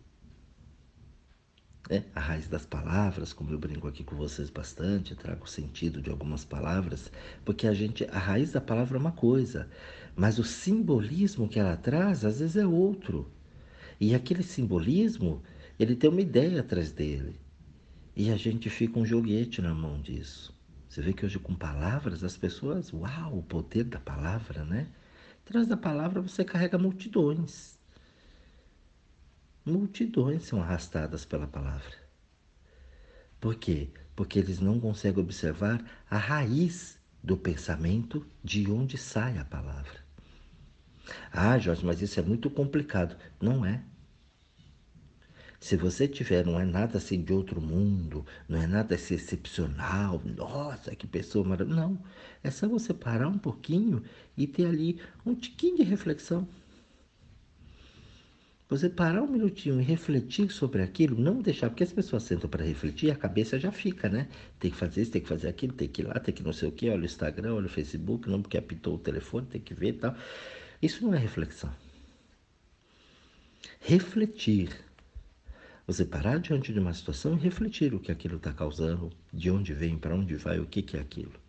É, 1.89 2.01
a 2.15 2.19
raiz 2.22 2.48
das 2.48 2.65
palavras, 2.65 3.33
como 3.33 3.51
eu 3.51 3.60
brinco 3.60 3.88
aqui 3.88 4.03
com 4.03 4.15
vocês 4.15 4.50
bastante, 4.50 5.15
trago 5.15 5.43
o 5.43 5.48
sentido 5.48 6.01
de 6.01 6.10
algumas 6.10 6.45
palavras, 6.45 7.12
porque 7.43 7.67
a 7.67 7.74
gente, 7.74 8.05
a 8.05 8.17
raiz 8.17 8.53
da 8.53 8.62
palavra 8.62 8.98
é 8.98 9.01
uma 9.01 9.12
coisa, 9.12 9.69
mas 10.15 10.39
o 10.39 10.43
simbolismo 10.45 11.50
que 11.50 11.60
ela 11.60 11.75
traz 11.75 12.24
às 12.24 12.39
vezes 12.39 12.55
é 12.55 12.65
outro. 12.65 13.29
E 14.00 14.15
aquele 14.15 14.43
simbolismo, 14.43 15.43
ele 15.77 15.95
tem 15.95 16.10
uma 16.10 16.22
ideia 16.22 16.62
atrás 16.62 16.91
dele. 16.91 17.39
E 18.15 18.31
a 18.31 18.38
gente 18.38 18.69
fica 18.69 19.00
um 19.00 19.05
joguete 19.05 19.62
na 19.62 19.74
mão 19.74 20.00
disso. 20.01 20.53
Você 20.88 21.01
vê 21.01 21.12
que 21.12 21.25
hoje 21.25 21.39
com 21.39 21.55
palavras 21.55 22.24
as 22.24 22.38
pessoas, 22.38 22.93
uau, 22.93 23.39
o 23.39 23.43
poder 23.43 23.83
da 23.86 24.00
palavra, 24.00 24.63
né? 24.63 24.88
Atrás 25.45 25.67
da 25.67 25.75
palavra 25.75 26.22
você 26.22 26.45
carrega 26.45 26.77
multidões. 26.77 27.77
Multidões 29.65 30.43
são 30.43 30.62
arrastadas 30.62 31.24
pela 31.24 31.48
palavra. 31.48 31.96
Por 33.39 33.55
quê? 33.55 33.89
Porque 34.15 34.38
eles 34.38 34.60
não 34.60 34.79
conseguem 34.79 35.24
observar 35.24 35.84
a 36.10 36.17
raiz 36.17 37.00
do 37.24 37.38
pensamento 37.38 38.25
de 38.43 38.70
onde 38.70 38.98
sai 38.98 39.38
a 39.38 39.46
palavra. 39.46 40.03
Ah, 41.32 41.58
Jorge, 41.58 41.86
mas 41.86 42.01
isso 42.01 42.20
é 42.20 42.24
muito 42.24 42.50
complicado. 42.50 43.15
Não 43.41 43.65
é. 43.65 43.82
Se 45.62 45.77
você 45.77 46.10
tiver, 46.10 46.46
não 46.46 46.60
é 46.60 46.65
nada 46.65 46.98
assim 46.98 47.24
de 47.24 47.32
outro 47.32 47.62
mundo, 47.62 48.25
não 48.50 48.62
é 48.62 48.67
nada 48.67 48.96
assim 48.96 49.15
excepcional, 49.15 50.22
nossa, 50.25 50.93
que 50.93 51.08
pessoa 51.08 51.48
maravilhosa. 51.48 51.82
Não. 51.82 52.03
É 52.43 52.51
só 52.51 52.67
você 52.67 52.93
parar 52.93 53.29
um 53.29 53.38
pouquinho 53.38 54.03
e 54.36 54.46
ter 54.46 54.65
ali 54.65 55.00
um 55.25 55.34
tiquinho 55.34 55.77
de 55.77 55.84
reflexão. 55.84 56.46
Você 58.73 58.89
parar 58.89 59.21
um 59.21 59.27
minutinho 59.27 59.79
e 59.79 59.83
refletir 59.83 60.51
sobre 60.51 60.81
aquilo, 60.81 61.15
não 61.15 61.43
deixar, 61.43 61.69
porque 61.69 61.83
as 61.83 61.93
pessoas 61.93 62.23
sentam 62.23 62.49
para 62.49 62.65
refletir 62.65 63.09
e 63.09 63.11
a 63.11 63.15
cabeça 63.15 63.59
já 63.59 63.71
fica, 63.71 64.09
né? 64.09 64.27
Tem 64.59 64.71
que 64.71 64.77
fazer 64.77 65.03
isso, 65.03 65.11
tem 65.11 65.21
que 65.21 65.27
fazer 65.27 65.47
aquilo, 65.47 65.73
tem 65.73 65.87
que 65.87 66.01
ir 66.01 66.05
lá, 66.05 66.15
tem 66.15 66.33
que 66.33 66.41
não 66.41 66.51
sei 66.51 66.69
o 66.69 66.71
que, 66.71 66.89
olha 66.89 67.03
o 67.03 67.05
Instagram, 67.05 67.53
olha 67.53 67.67
o 67.67 67.69
Facebook, 67.69 68.27
não 68.27 68.41
porque 68.41 68.57
apitou 68.57 68.95
o 68.95 68.97
telefone, 68.97 69.45
tem 69.45 69.61
que 69.61 69.75
ver 69.75 69.89
e 69.89 69.93
tal. 69.93 70.15
Isso 70.81 71.03
não 71.05 71.13
é 71.13 71.19
reflexão. 71.19 71.71
Refletir. 73.79 74.71
Você 75.85 76.03
parar 76.03 76.39
diante 76.39 76.73
de 76.73 76.79
uma 76.79 76.95
situação 76.95 77.35
e 77.35 77.39
refletir 77.39 77.93
o 77.93 77.99
que 77.99 78.11
aquilo 78.11 78.37
está 78.37 78.51
causando, 78.51 79.11
de 79.31 79.51
onde 79.51 79.71
vem, 79.71 79.99
para 79.99 80.15
onde 80.15 80.35
vai, 80.35 80.59
o 80.59 80.65
que, 80.65 80.81
que 80.81 80.97
é 80.97 80.99
aquilo. 80.99 81.42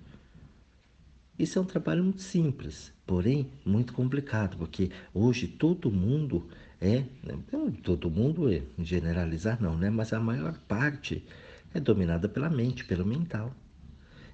Isso 1.38 1.58
é 1.58 1.62
um 1.62 1.64
trabalho 1.64 2.04
muito 2.04 2.22
simples, 2.22 2.92
porém 3.04 3.50
muito 3.64 3.92
complicado, 3.92 4.56
porque 4.56 4.90
hoje 5.12 5.48
todo 5.48 5.90
mundo 5.90 6.48
é, 6.80 7.00
né, 7.22 7.38
todo 7.82 8.10
mundo 8.10 8.52
é, 8.52 8.62
generalizar 8.78 9.60
não, 9.60 9.76
né? 9.76 9.90
Mas 9.90 10.12
a 10.12 10.20
maior 10.20 10.56
parte 10.68 11.24
é 11.72 11.80
dominada 11.80 12.28
pela 12.28 12.48
mente, 12.48 12.84
pelo 12.84 13.04
mental. 13.04 13.54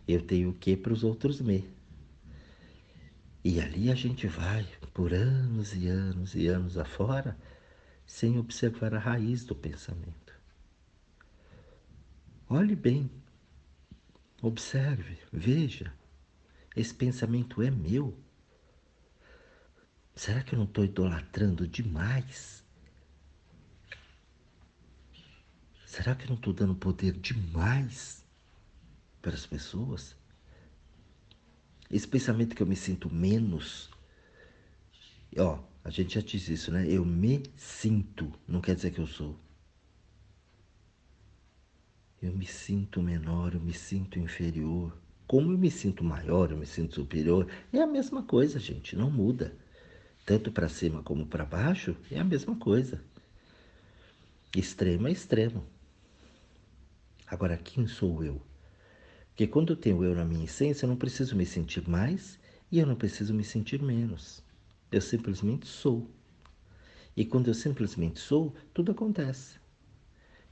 Eu 0.07 0.21
tenho 0.21 0.51
o 0.51 0.55
que 0.55 0.77
para 0.77 0.93
os 0.93 1.05
outros 1.05 1.41
me. 1.41 1.65
E 3.43 3.61
ali 3.61 3.91
a 3.91 3.95
gente 3.95 4.27
vai 4.27 4.67
por 4.93 5.15
anos 5.15 5.75
e 5.75 5.87
anos 5.89 6.35
e 6.35 6.49
anos 6.49 6.77
afora 6.77 7.37
sem 8.05 8.39
observar 8.39 8.93
a 8.95 8.99
raiz 8.99 9.45
do 9.45 9.55
pensamento. 9.55 10.35
Olhe 12.49 12.75
bem, 12.75 13.09
observe, 14.43 15.17
veja. 15.33 15.93
Esse 16.77 16.95
pensamento 16.95 17.63
é 17.63 17.71
meu? 17.71 18.17
Será 20.15 20.43
que 20.43 20.55
eu 20.55 20.59
não 20.59 20.67
estou 20.67 20.85
idolatrando 20.85 21.67
demais? 21.67 22.65
Será 25.87 26.15
que 26.15 26.25
eu 26.25 26.29
não 26.29 26.37
estou 26.37 26.53
dando 26.53 26.75
poder 26.75 27.13
demais 27.13 28.25
para 29.21 29.35
as 29.35 29.45
pessoas? 29.45 30.17
Esse 31.91 32.07
pensamento 32.07 32.55
que 32.55 32.63
eu 32.63 32.67
me 32.67 32.77
sinto 32.77 33.13
menos, 33.13 33.91
ó, 35.37 35.65
a 35.83 35.91
gente 35.91 36.15
já 36.15 36.21
diz 36.21 36.49
isso, 36.49 36.71
né? 36.71 36.87
Eu 36.87 37.05
me 37.05 37.43
sinto, 37.57 38.33
não 38.47 38.61
quer 38.61 38.77
dizer 38.77 38.93
que 38.93 39.01
eu 39.01 39.07
sou. 39.07 39.37
Eu 42.23 42.33
me 42.33 42.47
sinto 42.47 43.03
menor, 43.03 43.55
eu 43.55 43.61
me 43.61 43.73
sinto 43.73 44.19
inferior. 44.19 44.97
Como 45.31 45.53
eu 45.53 45.59
me 45.59 45.71
sinto 45.71 46.03
maior, 46.03 46.51
eu 46.51 46.57
me 46.57 46.67
sinto 46.67 46.97
superior, 46.97 47.47
é 47.73 47.81
a 47.81 47.87
mesma 47.87 48.25
coisa, 48.25 48.59
gente, 48.59 48.97
não 48.97 49.09
muda. 49.09 49.57
Tanto 50.27 50.51
para 50.51 50.69
cima 50.69 51.05
como 51.05 51.25
para 51.25 51.45
baixo, 51.45 51.97
é 52.11 52.19
a 52.19 52.25
mesma 52.25 52.57
coisa. 52.57 53.01
Extremo 54.57 55.07
é 55.07 55.13
extremo. 55.13 55.65
Agora, 57.29 57.57
quem 57.57 57.87
sou 57.87 58.25
eu? 58.25 58.43
Porque 59.29 59.47
quando 59.47 59.73
eu 59.73 59.77
tenho 59.77 60.03
eu 60.03 60.17
na 60.17 60.25
minha 60.25 60.47
essência, 60.47 60.85
eu 60.85 60.89
não 60.89 60.97
preciso 60.97 61.37
me 61.37 61.47
sentir 61.47 61.89
mais 61.89 62.37
e 62.69 62.81
eu 62.81 62.87
não 62.89 62.97
preciso 62.97 63.33
me 63.33 63.45
sentir 63.45 63.81
menos. 63.81 64.43
Eu 64.91 65.01
simplesmente 65.01 65.69
sou. 65.69 66.11
E 67.17 67.25
quando 67.25 67.47
eu 67.47 67.55
simplesmente 67.55 68.19
sou, 68.19 68.53
tudo 68.75 68.91
acontece. 68.91 69.61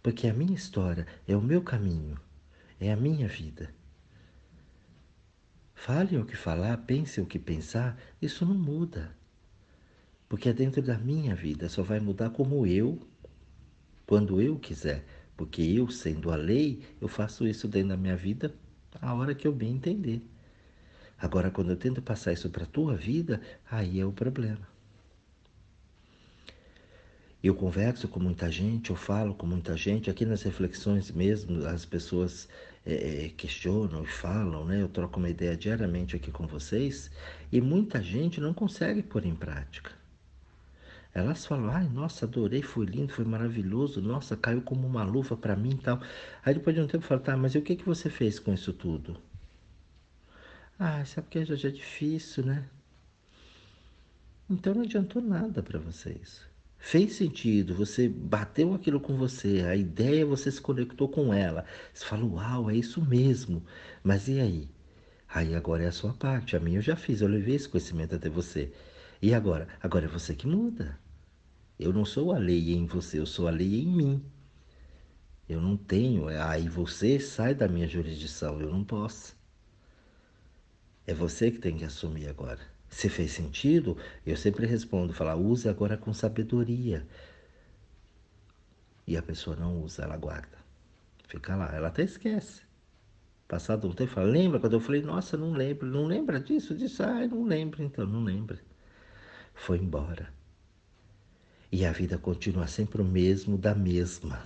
Porque 0.01 0.29
a 0.29 0.33
minha 0.33 0.55
história 0.55 1.05
é 1.27 1.37
o 1.37 1.43
meu 1.43 1.63
caminho, 1.63 2.17
é 2.79 2.93
a 2.93 2.97
minha 2.97 3.27
vida. 3.27 3.77
Falem 5.79 6.19
o 6.19 6.25
que 6.25 6.37
falar, 6.37 6.77
pensem 6.79 7.23
o 7.23 7.27
que 7.27 7.39
pensar, 7.39 7.97
isso 8.21 8.45
não 8.45 8.57
muda. 8.57 9.17
Porque 10.29 10.49
é 10.49 10.53
dentro 10.53 10.83
da 10.83 10.99
minha 10.99 11.37
vida, 11.37 11.69
só 11.69 11.85
vai 11.85 12.01
mudar 12.01 12.31
como 12.31 12.67
eu, 12.67 13.01
quando 14.05 14.43
eu 14.43 14.59
quiser. 14.59 15.05
Porque 15.37 15.63
eu, 15.63 15.89
sendo 15.89 16.33
a 16.33 16.37
lei, 16.37 16.83
eu 17.01 17.07
faço 17.07 17.47
isso 17.47 17.69
dentro 17.69 17.91
da 17.91 17.97
minha 17.97 18.17
vida 18.17 18.53
a 19.01 19.15
hora 19.15 19.37
que 19.37 19.47
eu 19.47 19.53
bem 19.53 19.77
entender. 19.77 20.21
Agora, 21.17 21.49
quando 21.49 21.71
eu 21.71 21.77
tento 21.77 22.03
passar 22.03 22.33
isso 22.33 22.51
para 22.51 22.65
a 22.65 22.67
tua 22.67 22.97
vida, 22.97 23.41
aí 23.71 24.01
é 24.01 24.05
o 24.05 24.13
problema. 24.13 24.67
Eu 27.41 27.55
converso 27.55 28.09
com 28.09 28.19
muita 28.19 28.51
gente, 28.51 28.91
eu 28.91 28.97
falo 28.97 29.33
com 29.33 29.47
muita 29.47 29.77
gente, 29.77 30.11
aqui 30.11 30.27
nas 30.27 30.43
reflexões 30.43 31.13
mesmo, 31.13 31.65
as 31.67 31.85
pessoas 31.85 32.49
é, 32.88 33.26
é 33.26 33.28
questionam 33.28 34.02
e 34.02 34.07
falam, 34.07 34.64
né? 34.64 34.83
Eu 34.83 34.88
troco 34.88 35.18
uma 35.18 35.28
ideia 35.28 35.57
diariamente 35.57 36.16
aqui 36.16 36.30
com 36.30 36.47
vocês, 36.47 37.11
e 37.52 37.61
muita 37.61 38.02
gente 38.02 38.40
não 38.40 38.54
consegue 38.54 39.02
pôr 39.02 39.26
em 39.26 39.35
prática. 39.35 39.92
Elas 41.14 41.45
falam, 41.47 41.71
ai, 41.71 41.88
nossa, 41.88 42.25
adorei, 42.26 42.62
foi 42.62 42.87
lindo, 42.87 43.12
foi 43.12 43.25
maravilhoso, 43.25 44.00
nossa, 44.00 44.37
caiu 44.37 44.62
como 44.62 44.87
uma 44.87 45.04
luva 45.04 45.37
para 45.37 45.57
mim 45.57 45.71
e 45.73 45.78
tal. 45.78 46.00
Aí 46.45 46.54
depois 46.54 46.75
de 46.76 46.83
um 46.83 46.87
tempo 46.87 47.04
falo, 47.04 47.21
tá, 47.21 47.37
mas 47.37 47.54
e 47.54 47.59
o 47.59 47.62
que, 47.62 47.76
que 47.76 47.85
você 47.85 48.09
fez 48.09 48.38
com 48.38 48.52
isso 48.54 48.73
tudo? 48.73 49.16
Ah, 50.78 51.04
sabe 51.04 51.28
que 51.28 51.45
já 51.45 51.68
é 51.68 51.73
difícil, 51.73 52.45
né? 52.45 52.68
Então 54.49 54.75
não 54.75 54.83
adiantou 54.83 55.21
nada 55.21 55.62
para 55.62 55.78
vocês. 55.78 56.47
Fez 56.79 57.15
sentido, 57.15 57.75
você 57.75 58.09
bateu 58.09 58.73
aquilo 58.73 59.01
com 59.01 59.17
você, 59.17 59.63
a 59.69 59.77
ideia 59.77 60.25
você 60.25 60.51
se 60.51 60.61
conectou 60.61 61.09
com 61.09 61.35
ela. 61.35 61.65
Você 61.93 62.05
falou, 62.05 62.35
uau, 62.35 62.71
é 62.71 62.77
isso 62.77 63.05
mesmo. 63.05 63.63
Mas 64.03 64.29
e 64.29 64.41
aí? 64.41 64.69
Aí 65.29 65.55
agora 65.55 65.83
é 65.85 65.89
a 65.89 65.93
sua 65.93 66.15
parte. 66.15 66.57
A 66.57 66.61
minha 66.61 66.79
eu 66.79 66.83
já 66.83 66.97
fiz, 66.97 67.21
eu 67.21 67.29
levei 67.29 67.57
esse 67.57 67.69
conhecimento 67.69 68.15
até 68.15 68.29
você. 68.31 68.73
E 69.21 69.35
agora? 69.35 69.69
Agora 69.83 70.07
é 70.07 70.09
você 70.09 70.35
que 70.35 70.47
muda. 70.47 70.99
Eu 71.79 71.93
não 71.93 72.05
sou 72.05 72.33
a 72.33 72.39
lei 72.39 72.73
em 72.73 72.87
você, 72.87 73.19
eu 73.19 73.27
sou 73.27 73.49
a 73.49 73.51
lei 73.51 73.81
em 73.83 73.87
mim. 73.87 74.25
Eu 75.49 75.61
não 75.61 75.77
tenho, 75.77 76.29
é, 76.29 76.41
aí 76.41 76.69
você 76.69 77.19
sai 77.19 77.55
da 77.55 77.69
minha 77.69 77.89
jurisdição, 77.89 78.61
eu 78.61 78.71
não 78.71 78.85
posso. 78.85 79.37
É 81.07 81.15
você 81.15 81.51
que 81.51 81.59
tem 81.59 81.77
que 81.77 81.85
assumir 81.85 82.29
agora. 82.29 82.61
Se 82.88 83.09
fez 83.09 83.33
sentido, 83.33 83.97
eu 84.26 84.37
sempre 84.37 84.66
respondo, 84.66 85.12
falar, 85.12 85.37
use 85.37 85.68
agora 85.68 85.97
com 85.97 86.12
sabedoria. 86.12 87.07
E 89.07 89.16
a 89.16 89.23
pessoa 89.23 89.57
não 89.57 89.83
usa, 89.83 90.02
ela 90.02 90.16
guarda. 90.16 90.59
Fica 91.26 91.54
lá, 91.54 91.75
ela 91.75 91.88
até 91.88 92.02
esquece. 92.02 92.62
Passado 93.47 93.88
um 93.88 93.92
tempo, 93.92 94.12
fala, 94.12 94.26
lembra 94.26 94.61
quando 94.61 94.75
eu 94.75 94.80
falei, 94.80 95.00
nossa, 95.02 95.37
não 95.37 95.52
lembro, 95.52 95.87
não 95.87 96.04
lembra 96.04 96.38
disso, 96.38 96.75
disso, 96.75 97.02
ai, 97.02 97.26
não 97.26 97.45
lembro, 97.45 97.83
então, 97.83 98.07
não 98.07 98.23
lembra. 98.23 98.59
Foi 99.54 99.78
embora. 99.78 100.33
E 101.73 101.85
a 101.85 101.92
vida 101.92 102.18
continua 102.18 102.66
sempre 102.66 103.00
o 103.00 103.04
mesmo 103.04 103.57
da 103.57 103.75
mesma. 103.75 104.42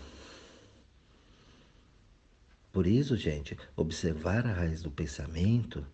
Por 2.72 2.86
isso, 2.86 3.16
gente, 3.16 3.56
observar 3.76 4.46
a 4.46 4.52
raiz 4.52 4.82
do 4.82 4.90
pensamento 4.90 5.84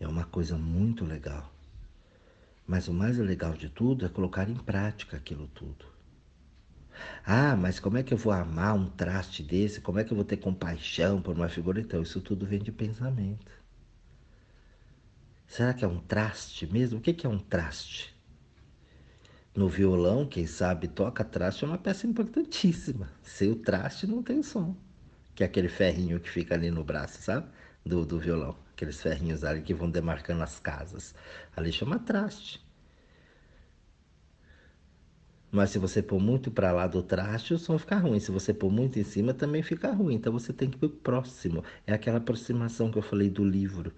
é 0.00 0.06
uma 0.06 0.24
coisa 0.24 0.56
muito 0.56 1.04
legal. 1.04 1.52
Mas 2.66 2.88
o 2.88 2.92
mais 2.92 3.18
legal 3.18 3.54
de 3.54 3.68
tudo 3.68 4.04
é 4.04 4.08
colocar 4.08 4.48
em 4.48 4.54
prática 4.54 5.16
aquilo 5.16 5.48
tudo. 5.48 5.86
Ah, 7.24 7.56
mas 7.56 7.78
como 7.78 7.96
é 7.96 8.02
que 8.02 8.12
eu 8.12 8.18
vou 8.18 8.32
amar 8.32 8.74
um 8.74 8.86
traste 8.86 9.42
desse? 9.42 9.80
Como 9.80 9.98
é 9.98 10.04
que 10.04 10.12
eu 10.12 10.16
vou 10.16 10.24
ter 10.24 10.36
compaixão 10.36 11.22
por 11.22 11.34
uma 11.34 11.48
figura? 11.48 11.80
Então, 11.80 12.02
isso 12.02 12.20
tudo 12.20 12.46
vem 12.46 12.58
de 12.60 12.72
pensamento. 12.72 13.50
Será 15.46 15.72
que 15.72 15.84
é 15.84 15.88
um 15.88 16.00
traste 16.00 16.66
mesmo? 16.66 16.98
O 16.98 17.02
que 17.02 17.26
é 17.26 17.28
um 17.28 17.38
traste? 17.38 18.14
No 19.54 19.68
violão, 19.68 20.26
quem 20.26 20.46
sabe 20.46 20.88
toca 20.88 21.24
traste 21.24 21.64
é 21.64 21.66
uma 21.66 21.78
peça 21.78 22.06
importantíssima. 22.06 23.10
Sem 23.22 23.50
o 23.50 23.56
traste 23.56 24.06
não 24.06 24.22
tem 24.22 24.42
som. 24.42 24.76
Que 25.34 25.42
é 25.42 25.46
aquele 25.46 25.68
ferrinho 25.68 26.20
que 26.20 26.30
fica 26.30 26.54
ali 26.54 26.70
no 26.70 26.84
braço, 26.84 27.22
sabe? 27.22 27.48
Do, 27.84 28.04
do 28.04 28.18
violão. 28.18 28.56
Aqueles 28.78 29.02
ferrinhos 29.02 29.42
ali 29.42 29.60
que 29.60 29.74
vão 29.74 29.90
demarcando 29.90 30.40
as 30.40 30.60
casas. 30.60 31.12
Ali 31.56 31.72
chama 31.72 31.98
traste. 31.98 32.64
Mas 35.50 35.70
se 35.70 35.80
você 35.80 36.00
pôr 36.00 36.20
muito 36.20 36.48
para 36.48 36.70
lá 36.70 36.86
do 36.86 37.02
traste, 37.02 37.52
o 37.52 37.58
som 37.58 37.76
fica 37.76 37.96
ruim. 37.96 38.20
Se 38.20 38.30
você 38.30 38.54
pôr 38.54 38.70
muito 38.70 38.96
em 38.96 39.02
cima, 39.02 39.34
também 39.34 39.64
fica 39.64 39.90
ruim. 39.90 40.14
Então 40.14 40.32
você 40.32 40.52
tem 40.52 40.70
que 40.70 40.84
ir 40.84 40.88
próximo. 40.90 41.64
É 41.84 41.92
aquela 41.92 42.18
aproximação 42.18 42.88
que 42.88 42.98
eu 42.98 43.02
falei 43.02 43.28
do 43.28 43.44
livro. 43.44 43.92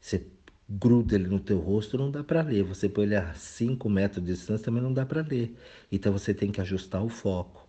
Você 0.00 0.24
gruda 0.68 1.16
ele 1.16 1.26
no 1.28 1.40
teu 1.40 1.58
rosto, 1.58 1.98
não 1.98 2.08
dá 2.10 2.22
para 2.22 2.42
ler. 2.42 2.62
Você 2.64 2.88
põe 2.88 3.04
ele 3.06 3.16
a 3.16 3.34
5 3.34 3.90
metros 3.90 4.24
de 4.24 4.32
distância, 4.32 4.64
também 4.66 4.82
não 4.82 4.92
dá 4.94 5.04
para 5.04 5.22
ler. 5.22 5.56
Então 5.90 6.12
você 6.12 6.32
tem 6.32 6.52
que 6.52 6.60
ajustar 6.60 7.02
o 7.04 7.08
foco. 7.08 7.63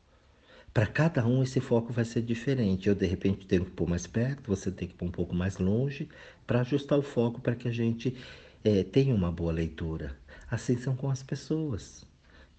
Para 0.75 0.87
cada 0.87 1.25
um, 1.25 1.41
esse 1.41 1.61
foco 1.61 1.93
vai 1.93 2.03
ser 2.03 2.21
diferente. 2.21 2.89
Eu, 2.89 2.95
de 2.95 3.05
repente, 3.05 3.47
tenho 3.47 3.63
que 3.63 3.71
pôr 3.71 3.87
mais 3.87 4.05
perto, 4.05 4.53
você 4.53 4.69
tem 4.69 4.85
que 4.85 4.93
pôr 4.93 5.05
um 5.05 5.11
pouco 5.11 5.33
mais 5.33 5.57
longe, 5.57 6.09
para 6.45 6.59
ajustar 6.59 6.99
o 6.99 7.01
foco 7.01 7.39
para 7.39 7.55
que 7.55 7.69
a 7.69 7.71
gente 7.71 8.13
é, 8.61 8.83
tenha 8.83 9.15
uma 9.15 9.31
boa 9.31 9.53
leitura. 9.53 10.17
Assim 10.51 10.77
são 10.77 10.93
com 10.93 11.09
as 11.09 11.23
pessoas. 11.23 12.05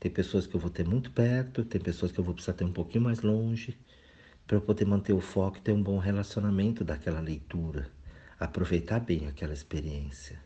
Tem 0.01 0.11
pessoas 0.11 0.47
que 0.47 0.57
eu 0.57 0.61
vou 0.61 0.71
ter 0.71 0.87
muito 0.89 1.11
perto, 1.11 1.63
tem 1.63 1.79
pessoas 1.79 2.11
que 2.11 2.19
eu 2.19 2.25
vou 2.25 2.33
precisar 2.33 2.55
ter 2.55 2.65
um 2.65 2.73
pouquinho 2.73 3.05
mais 3.05 3.21
longe, 3.21 3.77
para 4.47 4.57
eu 4.57 4.63
poder 4.63 4.87
manter 4.87 5.13
o 5.13 5.21
foco 5.21 5.59
e 5.59 5.61
ter 5.61 5.73
um 5.73 5.83
bom 5.83 5.99
relacionamento 5.99 6.83
daquela 6.83 7.21
leitura, 7.21 7.91
aproveitar 8.41 8.99
bem 8.99 9.27
aquela 9.27 9.53
experiência. 9.53 10.46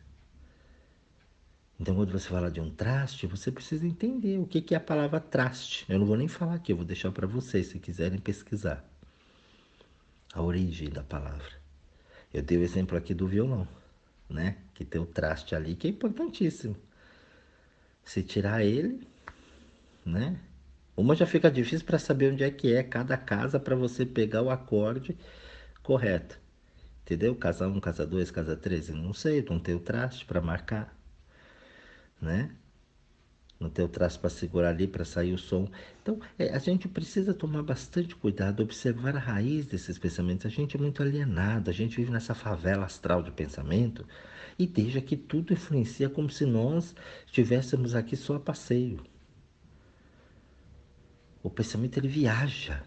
Então, 1.81 1.95
quando 1.95 2.11
você 2.11 2.29
fala 2.29 2.51
de 2.51 2.61
um 2.61 2.69
traste, 2.69 3.25
você 3.25 3.51
precisa 3.51 3.87
entender 3.87 4.37
o 4.37 4.45
que 4.45 4.71
é 4.71 4.77
a 4.77 4.79
palavra 4.79 5.19
traste. 5.19 5.83
Eu 5.89 5.97
não 5.97 6.05
vou 6.05 6.15
nem 6.15 6.27
falar 6.27 6.53
aqui, 6.53 6.71
eu 6.71 6.75
vou 6.75 6.85
deixar 6.85 7.11
para 7.11 7.25
vocês, 7.25 7.69
se 7.69 7.79
quiserem 7.79 8.19
pesquisar 8.19 8.85
a 10.31 10.43
origem 10.43 10.91
da 10.91 11.01
palavra. 11.01 11.53
Eu 12.31 12.43
dei 12.43 12.59
o 12.59 12.61
exemplo 12.61 12.95
aqui 12.95 13.15
do 13.15 13.27
violão, 13.27 13.67
né? 14.29 14.57
Que 14.75 14.85
tem 14.85 15.01
o 15.01 15.07
traste 15.07 15.55
ali, 15.55 15.73
que 15.73 15.87
é 15.87 15.89
importantíssimo. 15.89 16.75
Se 18.05 18.21
tirar 18.21 18.63
ele, 18.63 19.01
né? 20.05 20.39
Uma 20.95 21.15
já 21.15 21.25
fica 21.25 21.49
difícil 21.49 21.83
para 21.83 21.97
saber 21.97 22.31
onde 22.31 22.43
é 22.43 22.51
que 22.51 22.71
é 22.75 22.83
cada 22.83 23.17
casa 23.17 23.59
para 23.59 23.75
você 23.75 24.05
pegar 24.05 24.43
o 24.43 24.51
acorde 24.51 25.17
correto. 25.81 26.39
Entendeu? 27.01 27.33
Casa 27.33 27.67
1, 27.67 27.79
casa 27.79 28.05
2, 28.05 28.29
casa 28.29 28.55
3, 28.55 28.89
não 28.89 29.15
sei, 29.15 29.43
não 29.49 29.59
tem 29.59 29.73
o 29.73 29.79
traste 29.79 30.25
para 30.25 30.39
marcar, 30.39 31.00
né? 32.21 32.51
Não 33.59 33.69
tem 33.69 33.85
o 33.85 33.87
traste 33.87 34.17
para 34.17 34.29
segurar 34.29 34.69
ali 34.69 34.87
para 34.87 35.05
sair 35.05 35.33
o 35.33 35.37
som. 35.37 35.69
Então, 36.01 36.19
é, 36.39 36.49
a 36.49 36.57
gente 36.57 36.87
precisa 36.87 37.31
tomar 37.31 37.61
bastante 37.61 38.15
cuidado, 38.15 38.63
observar 38.63 39.15
a 39.15 39.19
raiz 39.19 39.67
desses 39.67 39.99
pensamentos. 39.99 40.47
A 40.47 40.49
gente 40.49 40.75
é 40.75 40.79
muito 40.79 41.01
alienado, 41.03 41.69
a 41.69 41.73
gente 41.73 41.95
vive 41.97 42.11
nessa 42.11 42.33
favela 42.33 42.85
astral 42.85 43.21
de 43.21 43.31
pensamento 43.31 44.03
e 44.57 44.65
deixa 44.65 44.99
que 44.99 45.15
tudo 45.15 45.53
influencia 45.53 46.09
como 46.09 46.29
se 46.29 46.45
nós 46.45 46.95
estivéssemos 47.25 47.93
aqui 47.93 48.15
só 48.15 48.35
a 48.35 48.39
passeio. 48.39 49.03
O 51.43 51.49
pensamento 51.49 51.97
ele 51.97 52.07
viaja, 52.07 52.83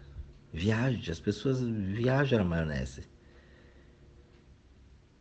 viaja, 0.51 1.11
as 1.11 1.19
pessoas 1.19 1.61
viajam 1.61 2.39
na 2.39 2.45
maionese. 2.45 3.03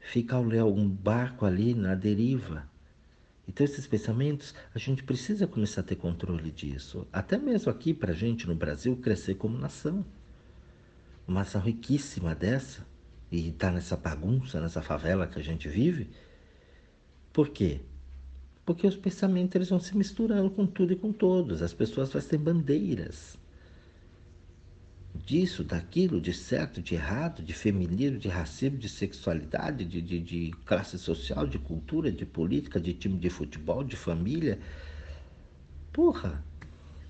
Fica 0.00 0.36
ao 0.36 0.44
ler 0.44 0.60
algum 0.60 0.88
barco 0.88 1.46
ali 1.46 1.74
na 1.74 1.94
deriva. 1.94 2.68
Então, 3.46 3.64
esses 3.64 3.86
pensamentos, 3.86 4.54
a 4.74 4.78
gente 4.78 5.02
precisa 5.02 5.46
começar 5.46 5.82
a 5.82 5.84
ter 5.84 5.96
controle 5.96 6.50
disso. 6.50 7.06
Até 7.12 7.36
mesmo 7.36 7.70
aqui, 7.70 7.92
para 7.92 8.12
a 8.12 8.14
gente 8.14 8.46
no 8.46 8.54
Brasil, 8.54 8.96
crescer 8.96 9.34
como 9.34 9.58
nação. 9.58 10.04
Uma 11.28 11.40
nação 11.40 11.60
riquíssima 11.60 12.34
dessa, 12.34 12.86
e 13.30 13.48
está 13.48 13.70
nessa 13.70 13.96
bagunça, 13.96 14.60
nessa 14.60 14.82
favela 14.82 15.26
que 15.26 15.38
a 15.38 15.42
gente 15.42 15.68
vive. 15.68 16.08
Por 17.32 17.48
quê? 17.48 17.80
Porque 18.64 18.86
os 18.86 18.96
pensamentos 18.96 19.54
eles 19.56 19.68
vão 19.68 19.80
se 19.80 19.96
misturando 19.96 20.50
com 20.50 20.66
tudo 20.66 20.92
e 20.92 20.96
com 20.96 21.12
todos. 21.12 21.60
As 21.60 21.74
pessoas 21.74 22.12
vão 22.12 22.22
ter 22.22 22.38
bandeiras 22.38 23.38
disso, 25.14 25.62
daquilo, 25.62 26.20
de 26.20 26.32
certo, 26.32 26.82
de 26.82 26.94
errado, 26.94 27.42
de 27.42 27.52
feminino, 27.52 28.18
de 28.18 28.28
racismo, 28.28 28.78
de 28.78 28.88
sexualidade, 28.88 29.84
de, 29.84 30.02
de, 30.02 30.20
de, 30.20 30.50
classe 30.64 30.98
social, 30.98 31.46
de 31.46 31.58
cultura, 31.58 32.10
de 32.10 32.26
política, 32.26 32.80
de 32.80 32.92
time 32.92 33.18
de 33.18 33.30
futebol, 33.30 33.84
de 33.84 33.96
família. 33.96 34.58
Porra, 35.92 36.44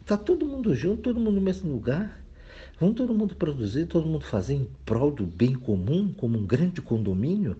tá 0.04 0.16
todo 0.16 0.46
mundo 0.46 0.74
junto, 0.74 1.02
todo 1.02 1.18
mundo 1.18 1.36
no 1.36 1.40
mesmo 1.40 1.72
lugar. 1.72 2.22
Vamos 2.78 2.96
todo 2.96 3.14
mundo 3.14 3.34
produzir, 3.36 3.86
todo 3.86 4.06
mundo 4.06 4.24
fazer 4.24 4.54
em 4.54 4.68
prol 4.84 5.10
do 5.10 5.24
bem 5.24 5.54
comum, 5.54 6.12
como 6.12 6.38
um 6.38 6.46
grande 6.46 6.82
condomínio. 6.82 7.56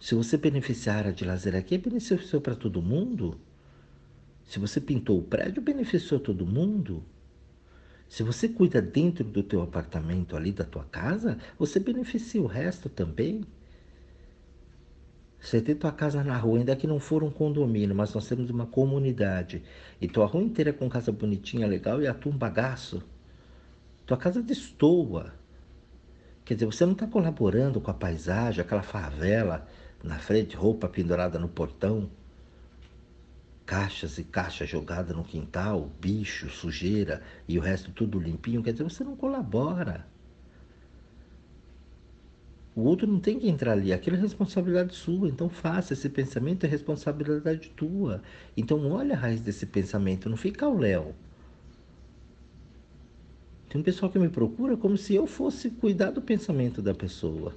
Se 0.00 0.14
você 0.14 0.36
beneficiar 0.36 0.96
a 0.96 0.98
área 0.98 1.12
de 1.12 1.24
lazer 1.24 1.54
aqui, 1.54 1.76
beneficiou 1.78 2.40
para 2.40 2.56
todo 2.56 2.82
mundo. 2.82 3.38
Se 4.44 4.58
você 4.58 4.80
pintou 4.80 5.18
o 5.18 5.22
prédio, 5.22 5.62
beneficiou 5.62 6.18
todo 6.18 6.46
mundo. 6.46 7.04
Se 8.12 8.22
você 8.22 8.46
cuida 8.46 8.82
dentro 8.82 9.24
do 9.24 9.42
teu 9.42 9.62
apartamento 9.62 10.36
ali, 10.36 10.52
da 10.52 10.64
tua 10.64 10.84
casa, 10.84 11.38
você 11.58 11.80
beneficia 11.80 12.42
o 12.42 12.46
resto 12.46 12.90
também. 12.90 13.42
Você 15.40 15.62
tem 15.62 15.74
tua 15.74 15.92
casa 15.92 16.22
na 16.22 16.36
rua, 16.36 16.58
ainda 16.58 16.76
que 16.76 16.86
não 16.86 17.00
for 17.00 17.24
um 17.24 17.30
condomínio, 17.30 17.96
mas 17.96 18.12
nós 18.12 18.28
temos 18.28 18.50
uma 18.50 18.66
comunidade. 18.66 19.62
E 19.98 20.06
tua 20.06 20.26
rua 20.26 20.42
inteira 20.42 20.74
com 20.74 20.90
casa 20.90 21.10
bonitinha, 21.10 21.66
legal, 21.66 22.02
e 22.02 22.06
a 22.06 22.12
tua 22.12 22.30
um 22.30 22.36
bagaço. 22.36 23.02
Tua 24.04 24.18
casa 24.18 24.42
destoa. 24.42 25.32
Quer 26.44 26.52
dizer, 26.52 26.66
você 26.66 26.84
não 26.84 26.92
está 26.92 27.06
colaborando 27.06 27.80
com 27.80 27.90
a 27.90 27.94
paisagem, 27.94 28.60
aquela 28.60 28.82
favela, 28.82 29.66
na 30.04 30.18
frente, 30.18 30.54
roupa 30.54 30.86
pendurada 30.86 31.38
no 31.38 31.48
portão, 31.48 32.10
caixas 33.72 34.18
e 34.18 34.24
caixas 34.24 34.68
jogadas 34.68 35.16
no 35.16 35.24
quintal, 35.24 35.90
bicho, 35.98 36.50
sujeira 36.50 37.22
e 37.48 37.58
o 37.58 37.62
resto 37.62 37.90
tudo 37.90 38.20
limpinho, 38.20 38.62
quer 38.62 38.72
dizer, 38.72 38.84
você 38.84 39.02
não 39.02 39.16
colabora. 39.16 40.06
O 42.76 42.82
outro 42.82 43.06
não 43.06 43.18
tem 43.18 43.38
que 43.38 43.48
entrar 43.48 43.72
ali, 43.72 43.90
aquilo 43.90 44.16
é 44.16 44.20
responsabilidade 44.20 44.94
sua, 44.94 45.26
então 45.26 45.48
faça, 45.48 45.94
esse 45.94 46.10
pensamento 46.10 46.66
é 46.66 46.68
responsabilidade 46.68 47.70
tua. 47.70 48.20
Então 48.54 48.90
olha 48.90 49.14
a 49.14 49.18
raiz 49.18 49.40
desse 49.40 49.64
pensamento, 49.64 50.28
não 50.28 50.36
fica 50.36 50.66
ao 50.66 50.76
léu. 50.76 51.14
Tem 53.70 53.80
um 53.80 53.84
pessoal 53.84 54.12
que 54.12 54.18
me 54.18 54.28
procura 54.28 54.76
como 54.76 54.98
se 54.98 55.14
eu 55.14 55.26
fosse 55.26 55.70
cuidar 55.70 56.10
do 56.10 56.20
pensamento 56.20 56.82
da 56.82 56.92
pessoa. 56.92 57.54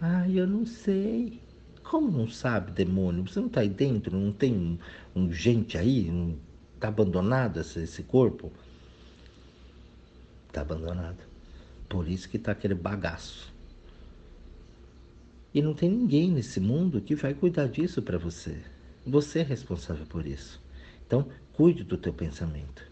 Ah, 0.00 0.28
eu 0.28 0.44
não 0.44 0.66
sei. 0.66 1.40
Como 1.82 2.10
não 2.10 2.28
sabe, 2.28 2.72
demônio? 2.72 3.26
Você 3.28 3.40
não 3.40 3.48
está 3.48 3.60
aí 3.60 3.68
dentro? 3.68 4.16
Não 4.16 4.32
tem 4.32 4.54
um, 4.54 4.78
um 5.14 5.32
gente 5.32 5.76
aí? 5.76 6.36
Está 6.74 6.88
abandonado 6.88 7.60
esse, 7.60 7.80
esse 7.80 8.02
corpo? 8.02 8.52
Está 10.48 10.62
abandonado. 10.62 11.22
Por 11.88 12.08
isso 12.08 12.28
que 12.28 12.36
está 12.36 12.52
aquele 12.52 12.74
bagaço. 12.74 13.52
E 15.54 15.60
não 15.60 15.74
tem 15.74 15.90
ninguém 15.90 16.30
nesse 16.30 16.60
mundo 16.60 17.00
que 17.00 17.14
vai 17.14 17.34
cuidar 17.34 17.68
disso 17.68 18.00
para 18.00 18.16
você. 18.16 18.58
Você 19.06 19.40
é 19.40 19.42
responsável 19.42 20.06
por 20.06 20.26
isso. 20.26 20.62
Então, 21.06 21.28
cuide 21.52 21.84
do 21.84 21.98
teu 21.98 22.12
pensamento. 22.12 22.90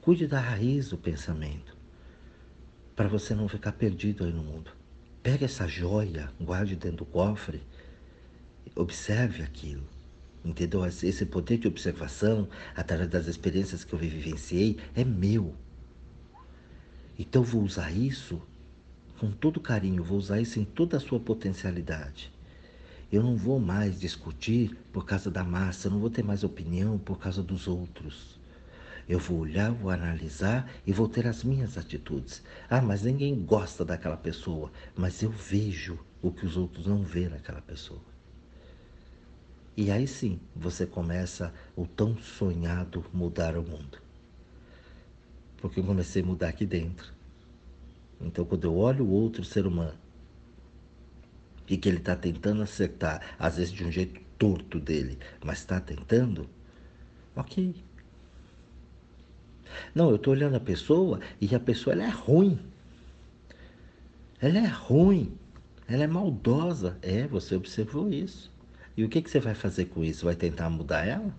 Cuide 0.00 0.26
da 0.26 0.40
raiz 0.40 0.88
do 0.88 0.98
pensamento. 0.98 1.76
Para 2.96 3.08
você 3.08 3.34
não 3.34 3.48
ficar 3.48 3.72
perdido 3.72 4.24
aí 4.24 4.32
no 4.32 4.42
mundo. 4.42 4.70
Pegue 5.24 5.46
essa 5.46 5.66
joia, 5.66 6.30
guarde 6.38 6.76
dentro 6.76 6.98
do 6.98 7.06
cofre. 7.06 7.62
Observe 8.76 9.42
aquilo. 9.42 9.82
Entendeu? 10.44 10.84
Esse 10.84 11.24
poder 11.24 11.56
de 11.56 11.66
observação, 11.66 12.46
através 12.76 13.08
das 13.08 13.26
experiências 13.26 13.84
que 13.84 13.94
eu 13.94 13.98
vivenciei, 13.98 14.76
é 14.94 15.02
meu. 15.02 15.54
Então 17.18 17.42
vou 17.42 17.62
usar 17.62 17.90
isso 17.90 18.42
com 19.18 19.30
todo 19.30 19.60
carinho, 19.60 20.04
vou 20.04 20.18
usar 20.18 20.42
isso 20.42 20.60
em 20.60 20.64
toda 20.66 20.98
a 20.98 21.00
sua 21.00 21.18
potencialidade. 21.18 22.30
Eu 23.10 23.22
não 23.22 23.34
vou 23.34 23.58
mais 23.58 23.98
discutir 23.98 24.76
por 24.92 25.06
causa 25.06 25.30
da 25.30 25.42
massa, 25.42 25.86
eu 25.86 25.92
não 25.92 26.00
vou 26.00 26.10
ter 26.10 26.22
mais 26.22 26.44
opinião 26.44 26.98
por 26.98 27.18
causa 27.18 27.42
dos 27.42 27.66
outros. 27.66 28.38
Eu 29.08 29.18
vou 29.18 29.40
olhar, 29.40 29.70
vou 29.70 29.90
analisar 29.90 30.70
e 30.86 30.92
vou 30.92 31.08
ter 31.08 31.26
as 31.26 31.44
minhas 31.44 31.76
atitudes. 31.76 32.42
Ah, 32.70 32.80
mas 32.80 33.02
ninguém 33.02 33.34
gosta 33.44 33.84
daquela 33.84 34.16
pessoa, 34.16 34.72
mas 34.96 35.22
eu 35.22 35.30
vejo 35.30 35.98
o 36.22 36.30
que 36.30 36.46
os 36.46 36.56
outros 36.56 36.86
não 36.86 37.02
vê 37.02 37.28
naquela 37.28 37.60
pessoa. 37.60 38.00
E 39.76 39.90
aí 39.90 40.06
sim, 40.06 40.40
você 40.54 40.86
começa 40.86 41.52
o 41.76 41.86
tão 41.86 42.16
sonhado 42.16 43.04
mudar 43.12 43.56
o 43.58 43.62
mundo. 43.62 43.98
Porque 45.58 45.80
eu 45.80 45.84
comecei 45.84 46.22
a 46.22 46.26
mudar 46.26 46.48
aqui 46.48 46.64
dentro. 46.64 47.12
Então, 48.20 48.44
quando 48.44 48.64
eu 48.64 48.76
olho 48.76 49.04
o 49.04 49.10
outro 49.10 49.44
ser 49.44 49.66
humano 49.66 49.98
e 51.68 51.76
que 51.76 51.88
ele 51.88 51.98
está 51.98 52.14
tentando 52.14 52.62
acertar, 52.62 53.34
às 53.38 53.56
vezes 53.56 53.72
de 53.72 53.84
um 53.84 53.90
jeito 53.90 54.20
torto 54.38 54.78
dele, 54.78 55.18
mas 55.44 55.58
está 55.58 55.80
tentando, 55.80 56.48
ok. 57.34 57.74
Não, 59.94 60.10
eu 60.10 60.16
estou 60.16 60.32
olhando 60.32 60.56
a 60.56 60.60
pessoa 60.60 61.20
e 61.40 61.54
a 61.54 61.60
pessoa 61.60 61.94
ela 61.94 62.04
é 62.04 62.10
ruim. 62.10 62.58
Ela 64.40 64.58
é 64.58 64.66
ruim. 64.66 65.36
Ela 65.88 66.04
é 66.04 66.06
maldosa. 66.06 66.96
É, 67.02 67.26
você 67.26 67.56
observou 67.56 68.10
isso. 68.10 68.52
E 68.96 69.04
o 69.04 69.08
que, 69.08 69.20
que 69.22 69.30
você 69.30 69.40
vai 69.40 69.54
fazer 69.54 69.86
com 69.86 70.04
isso? 70.04 70.26
Vai 70.26 70.36
tentar 70.36 70.70
mudar 70.70 71.06
ela? 71.06 71.34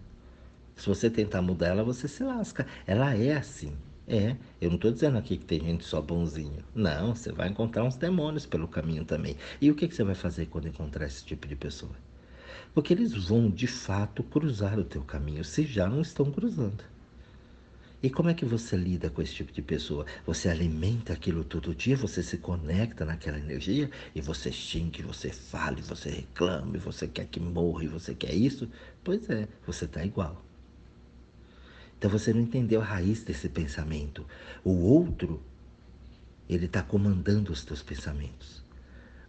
Se 0.76 0.88
você 0.88 1.10
tentar 1.10 1.42
mudar 1.42 1.68
ela, 1.68 1.84
você 1.84 2.08
se 2.08 2.24
lasca. 2.24 2.66
Ela 2.86 3.16
é 3.16 3.36
assim. 3.38 3.74
É, 4.08 4.36
eu 4.62 4.70
não 4.70 4.76
estou 4.76 4.92
dizendo 4.92 5.18
aqui 5.18 5.38
que 5.38 5.46
tem 5.46 5.60
gente 5.60 5.84
só 5.84 6.02
bonzinho. 6.02 6.64
Não, 6.76 7.16
você 7.16 7.32
vai 7.32 7.50
encontrar 7.50 7.84
uns 7.84 7.96
demônios 7.96 8.46
pelo 8.46 8.68
caminho 8.68 9.04
também. 9.04 9.36
E 9.60 9.72
o 9.72 9.76
que, 9.76 9.88
que 9.88 9.96
você 9.96 10.04
vai 10.04 10.14
fazer 10.14 10.46
quando 10.46 10.68
encontrar 10.68 11.08
esse 11.08 11.26
tipo 11.26 11.48
de 11.48 11.56
pessoa? 11.56 11.94
Porque 12.74 12.94
eles 12.94 13.14
vão 13.14 13.50
de 13.50 13.68
fato 13.68 14.22
cruzar 14.22 14.78
o 14.78 14.84
teu 14.84 15.02
caminho, 15.02 15.44
se 15.44 15.64
já 15.66 15.88
não 15.88 16.02
estão 16.02 16.32
cruzando. 16.32 16.84
E 18.06 18.10
como 18.12 18.30
é 18.30 18.36
que 18.36 18.46
você 18.46 18.78
lida 18.78 19.10
com 19.10 19.20
esse 19.20 19.34
tipo 19.34 19.52
de 19.52 19.64
pessoa? 19.64 20.06
Você 20.28 20.48
alimenta 20.48 21.12
aquilo 21.12 21.44
todo 21.44 21.74
dia, 21.74 21.98
você 21.98 22.22
se 22.22 22.38
conecta 22.38 23.04
naquela 23.04 23.40
energia 23.40 23.90
e 24.14 24.22
você 24.22 24.52
xingue, 24.52 25.02
você 25.02 25.32
fala, 25.32 25.78
você 25.82 26.12
reclama, 26.12 26.78
você 26.78 27.08
quer 27.08 27.26
que 27.26 27.40
morra 27.40 27.88
você 27.88 28.14
quer 28.14 28.32
isso? 28.32 28.70
Pois 29.04 29.28
é, 29.28 29.48
você 29.66 29.86
está 29.86 30.06
igual. 30.06 30.46
Então 31.98 32.08
você 32.08 32.32
não 32.32 32.42
entendeu 32.42 32.80
a 32.80 32.86
raiz 32.86 33.24
desse 33.24 33.50
pensamento. 33.50 34.24
O 34.64 34.84
outro, 34.84 35.42
ele 36.48 36.68
está 36.68 36.84
comandando 36.84 37.52
os 37.52 37.66
teus 37.66 37.82
pensamentos. 37.82 38.64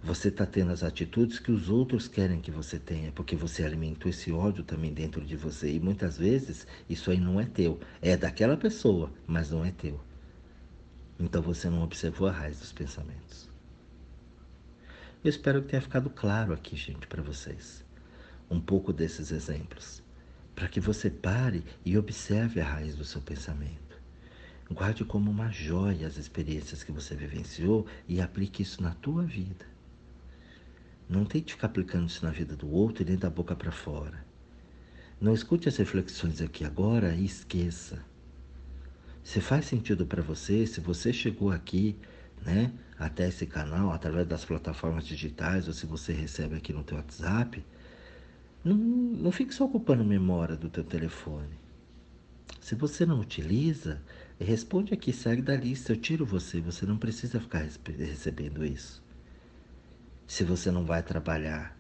Você 0.02 0.28
está 0.28 0.46
tendo 0.46 0.72
as 0.72 0.82
atitudes 0.82 1.38
que 1.38 1.50
os 1.50 1.68
outros 1.68 2.06
querem 2.06 2.40
que 2.40 2.50
você 2.50 2.78
tenha, 2.78 3.10
porque 3.12 3.34
você 3.34 3.64
alimentou 3.64 4.08
esse 4.08 4.30
ódio 4.30 4.62
também 4.62 4.92
dentro 4.92 5.24
de 5.24 5.36
você. 5.36 5.72
E 5.72 5.80
muitas 5.80 6.16
vezes 6.18 6.66
isso 6.88 7.10
aí 7.10 7.18
não 7.18 7.40
é 7.40 7.44
teu. 7.44 7.80
É 8.00 8.16
daquela 8.16 8.56
pessoa, 8.56 9.10
mas 9.26 9.50
não 9.50 9.64
é 9.64 9.70
teu. 9.72 10.00
Então 11.18 11.42
você 11.42 11.68
não 11.68 11.82
observou 11.82 12.28
a 12.28 12.32
raiz 12.32 12.60
dos 12.60 12.72
pensamentos. 12.72 13.48
Eu 15.24 15.30
espero 15.30 15.62
que 15.62 15.68
tenha 15.68 15.82
ficado 15.82 16.10
claro 16.10 16.52
aqui, 16.52 16.76
gente, 16.76 17.06
para 17.06 17.22
vocês. 17.22 17.84
Um 18.50 18.60
pouco 18.60 18.92
desses 18.92 19.32
exemplos 19.32 20.04
para 20.56 20.68
que 20.68 20.80
você 20.80 21.10
pare 21.10 21.62
e 21.84 21.98
observe 21.98 22.60
a 22.60 22.64
raiz 22.64 22.96
do 22.96 23.04
seu 23.04 23.20
pensamento. 23.20 24.00
Guarde 24.70 25.04
como 25.04 25.30
uma 25.30 25.50
joia 25.50 26.06
as 26.06 26.16
experiências 26.16 26.82
que 26.82 26.90
você 26.90 27.14
vivenciou 27.14 27.86
e 28.08 28.22
aplique 28.22 28.62
isso 28.62 28.82
na 28.82 28.94
tua 28.94 29.22
vida. 29.22 29.66
Não 31.08 31.24
tente 31.24 31.54
ficar 31.54 31.68
aplicando 31.68 32.08
isso 32.08 32.24
na 32.24 32.32
vida 32.32 32.56
do 32.56 32.68
outro 32.68 33.02
e 33.02 33.06
nem 33.06 33.16
da 33.16 33.30
boca 33.30 33.54
para 33.54 33.70
fora. 33.70 34.24
Não 35.20 35.32
escute 35.32 35.68
as 35.68 35.76
reflexões 35.76 36.40
aqui 36.40 36.64
agora 36.64 37.14
e 37.14 37.24
esqueça. 37.24 38.04
Se 39.22 39.40
faz 39.40 39.66
sentido 39.66 40.04
para 40.04 40.22
você, 40.22 40.66
se 40.66 40.80
você 40.80 41.12
chegou 41.12 41.50
aqui, 41.50 41.96
né, 42.44 42.72
até 42.98 43.28
esse 43.28 43.46
canal 43.46 43.92
através 43.92 44.26
das 44.26 44.44
plataformas 44.44 45.06
digitais 45.06 45.68
ou 45.68 45.74
se 45.74 45.86
você 45.86 46.12
recebe 46.12 46.56
aqui 46.56 46.72
no 46.72 46.84
teu 46.84 46.96
WhatsApp, 46.96 47.64
não, 48.64 48.76
não 48.76 49.30
fique 49.30 49.54
só 49.54 49.64
ocupando 49.64 50.04
memória 50.04 50.56
do 50.56 50.68
teu 50.68 50.82
telefone. 50.82 51.56
Se 52.60 52.74
você 52.74 53.06
não 53.06 53.20
utiliza, 53.20 54.02
responde 54.40 54.92
aqui, 54.92 55.12
segue 55.12 55.40
da 55.40 55.56
lista, 55.56 55.92
eu 55.92 55.96
tiro 55.96 56.26
você, 56.26 56.60
você 56.60 56.84
não 56.84 56.96
precisa 56.96 57.40
ficar 57.40 57.64
recebendo 57.96 58.64
isso. 58.64 59.05
Se 60.26 60.44
você 60.44 60.70
não 60.70 60.84
vai 60.84 61.02
trabalhar 61.02 61.76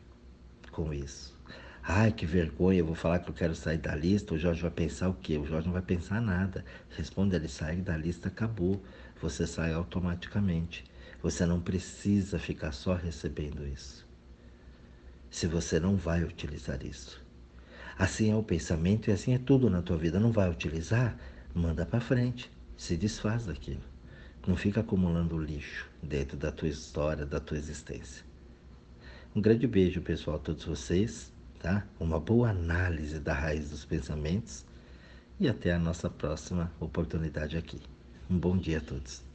com 0.70 0.92
isso. 0.92 1.34
Ai, 1.82 2.12
que 2.12 2.26
vergonha, 2.26 2.80
eu 2.80 2.86
vou 2.86 2.94
falar 2.94 3.20
que 3.20 3.30
eu 3.30 3.34
quero 3.34 3.54
sair 3.54 3.78
da 3.78 3.94
lista, 3.94 4.34
o 4.34 4.38
Jorge 4.38 4.62
vai 4.62 4.70
pensar 4.70 5.08
o 5.08 5.14
quê? 5.14 5.38
O 5.38 5.46
Jorge 5.46 5.66
não 5.66 5.72
vai 5.72 5.82
pensar 5.82 6.20
nada. 6.20 6.64
Responde 6.90 7.36
ele, 7.36 7.48
sai 7.48 7.76
da 7.76 7.96
lista, 7.96 8.28
acabou. 8.28 8.82
Você 9.20 9.46
sai 9.46 9.72
automaticamente. 9.72 10.84
Você 11.22 11.46
não 11.46 11.60
precisa 11.60 12.38
ficar 12.38 12.72
só 12.72 12.94
recebendo 12.94 13.66
isso 13.66 14.06
se 15.36 15.46
você 15.46 15.78
não 15.78 15.96
vai 15.96 16.24
utilizar 16.24 16.82
isso. 16.82 17.22
Assim 17.98 18.30
é 18.30 18.34
o 18.34 18.42
pensamento 18.42 19.10
e 19.10 19.12
assim 19.12 19.34
é 19.34 19.38
tudo 19.38 19.68
na 19.68 19.82
tua 19.82 19.98
vida. 19.98 20.18
Não 20.18 20.32
vai 20.32 20.50
utilizar? 20.50 21.14
Manda 21.54 21.84
para 21.84 22.00
frente, 22.00 22.50
se 22.74 22.96
desfaz 22.96 23.44
daquilo. 23.44 23.84
Não 24.46 24.56
fica 24.56 24.80
acumulando 24.80 25.38
lixo 25.38 25.90
dentro 26.02 26.38
da 26.38 26.50
tua 26.50 26.68
história, 26.68 27.26
da 27.26 27.38
tua 27.38 27.58
existência. 27.58 28.24
Um 29.36 29.40
grande 29.42 29.66
beijo, 29.66 30.00
pessoal, 30.00 30.38
a 30.38 30.40
todos 30.40 30.64
vocês, 30.64 31.30
tá? 31.60 31.86
Uma 32.00 32.18
boa 32.18 32.48
análise 32.48 33.20
da 33.20 33.34
raiz 33.34 33.68
dos 33.68 33.84
pensamentos 33.84 34.64
e 35.38 35.46
até 35.46 35.74
a 35.74 35.78
nossa 35.78 36.08
próxima 36.08 36.72
oportunidade 36.80 37.54
aqui. 37.54 37.78
Um 38.30 38.38
bom 38.38 38.56
dia 38.56 38.78
a 38.78 38.80
todos. 38.80 39.25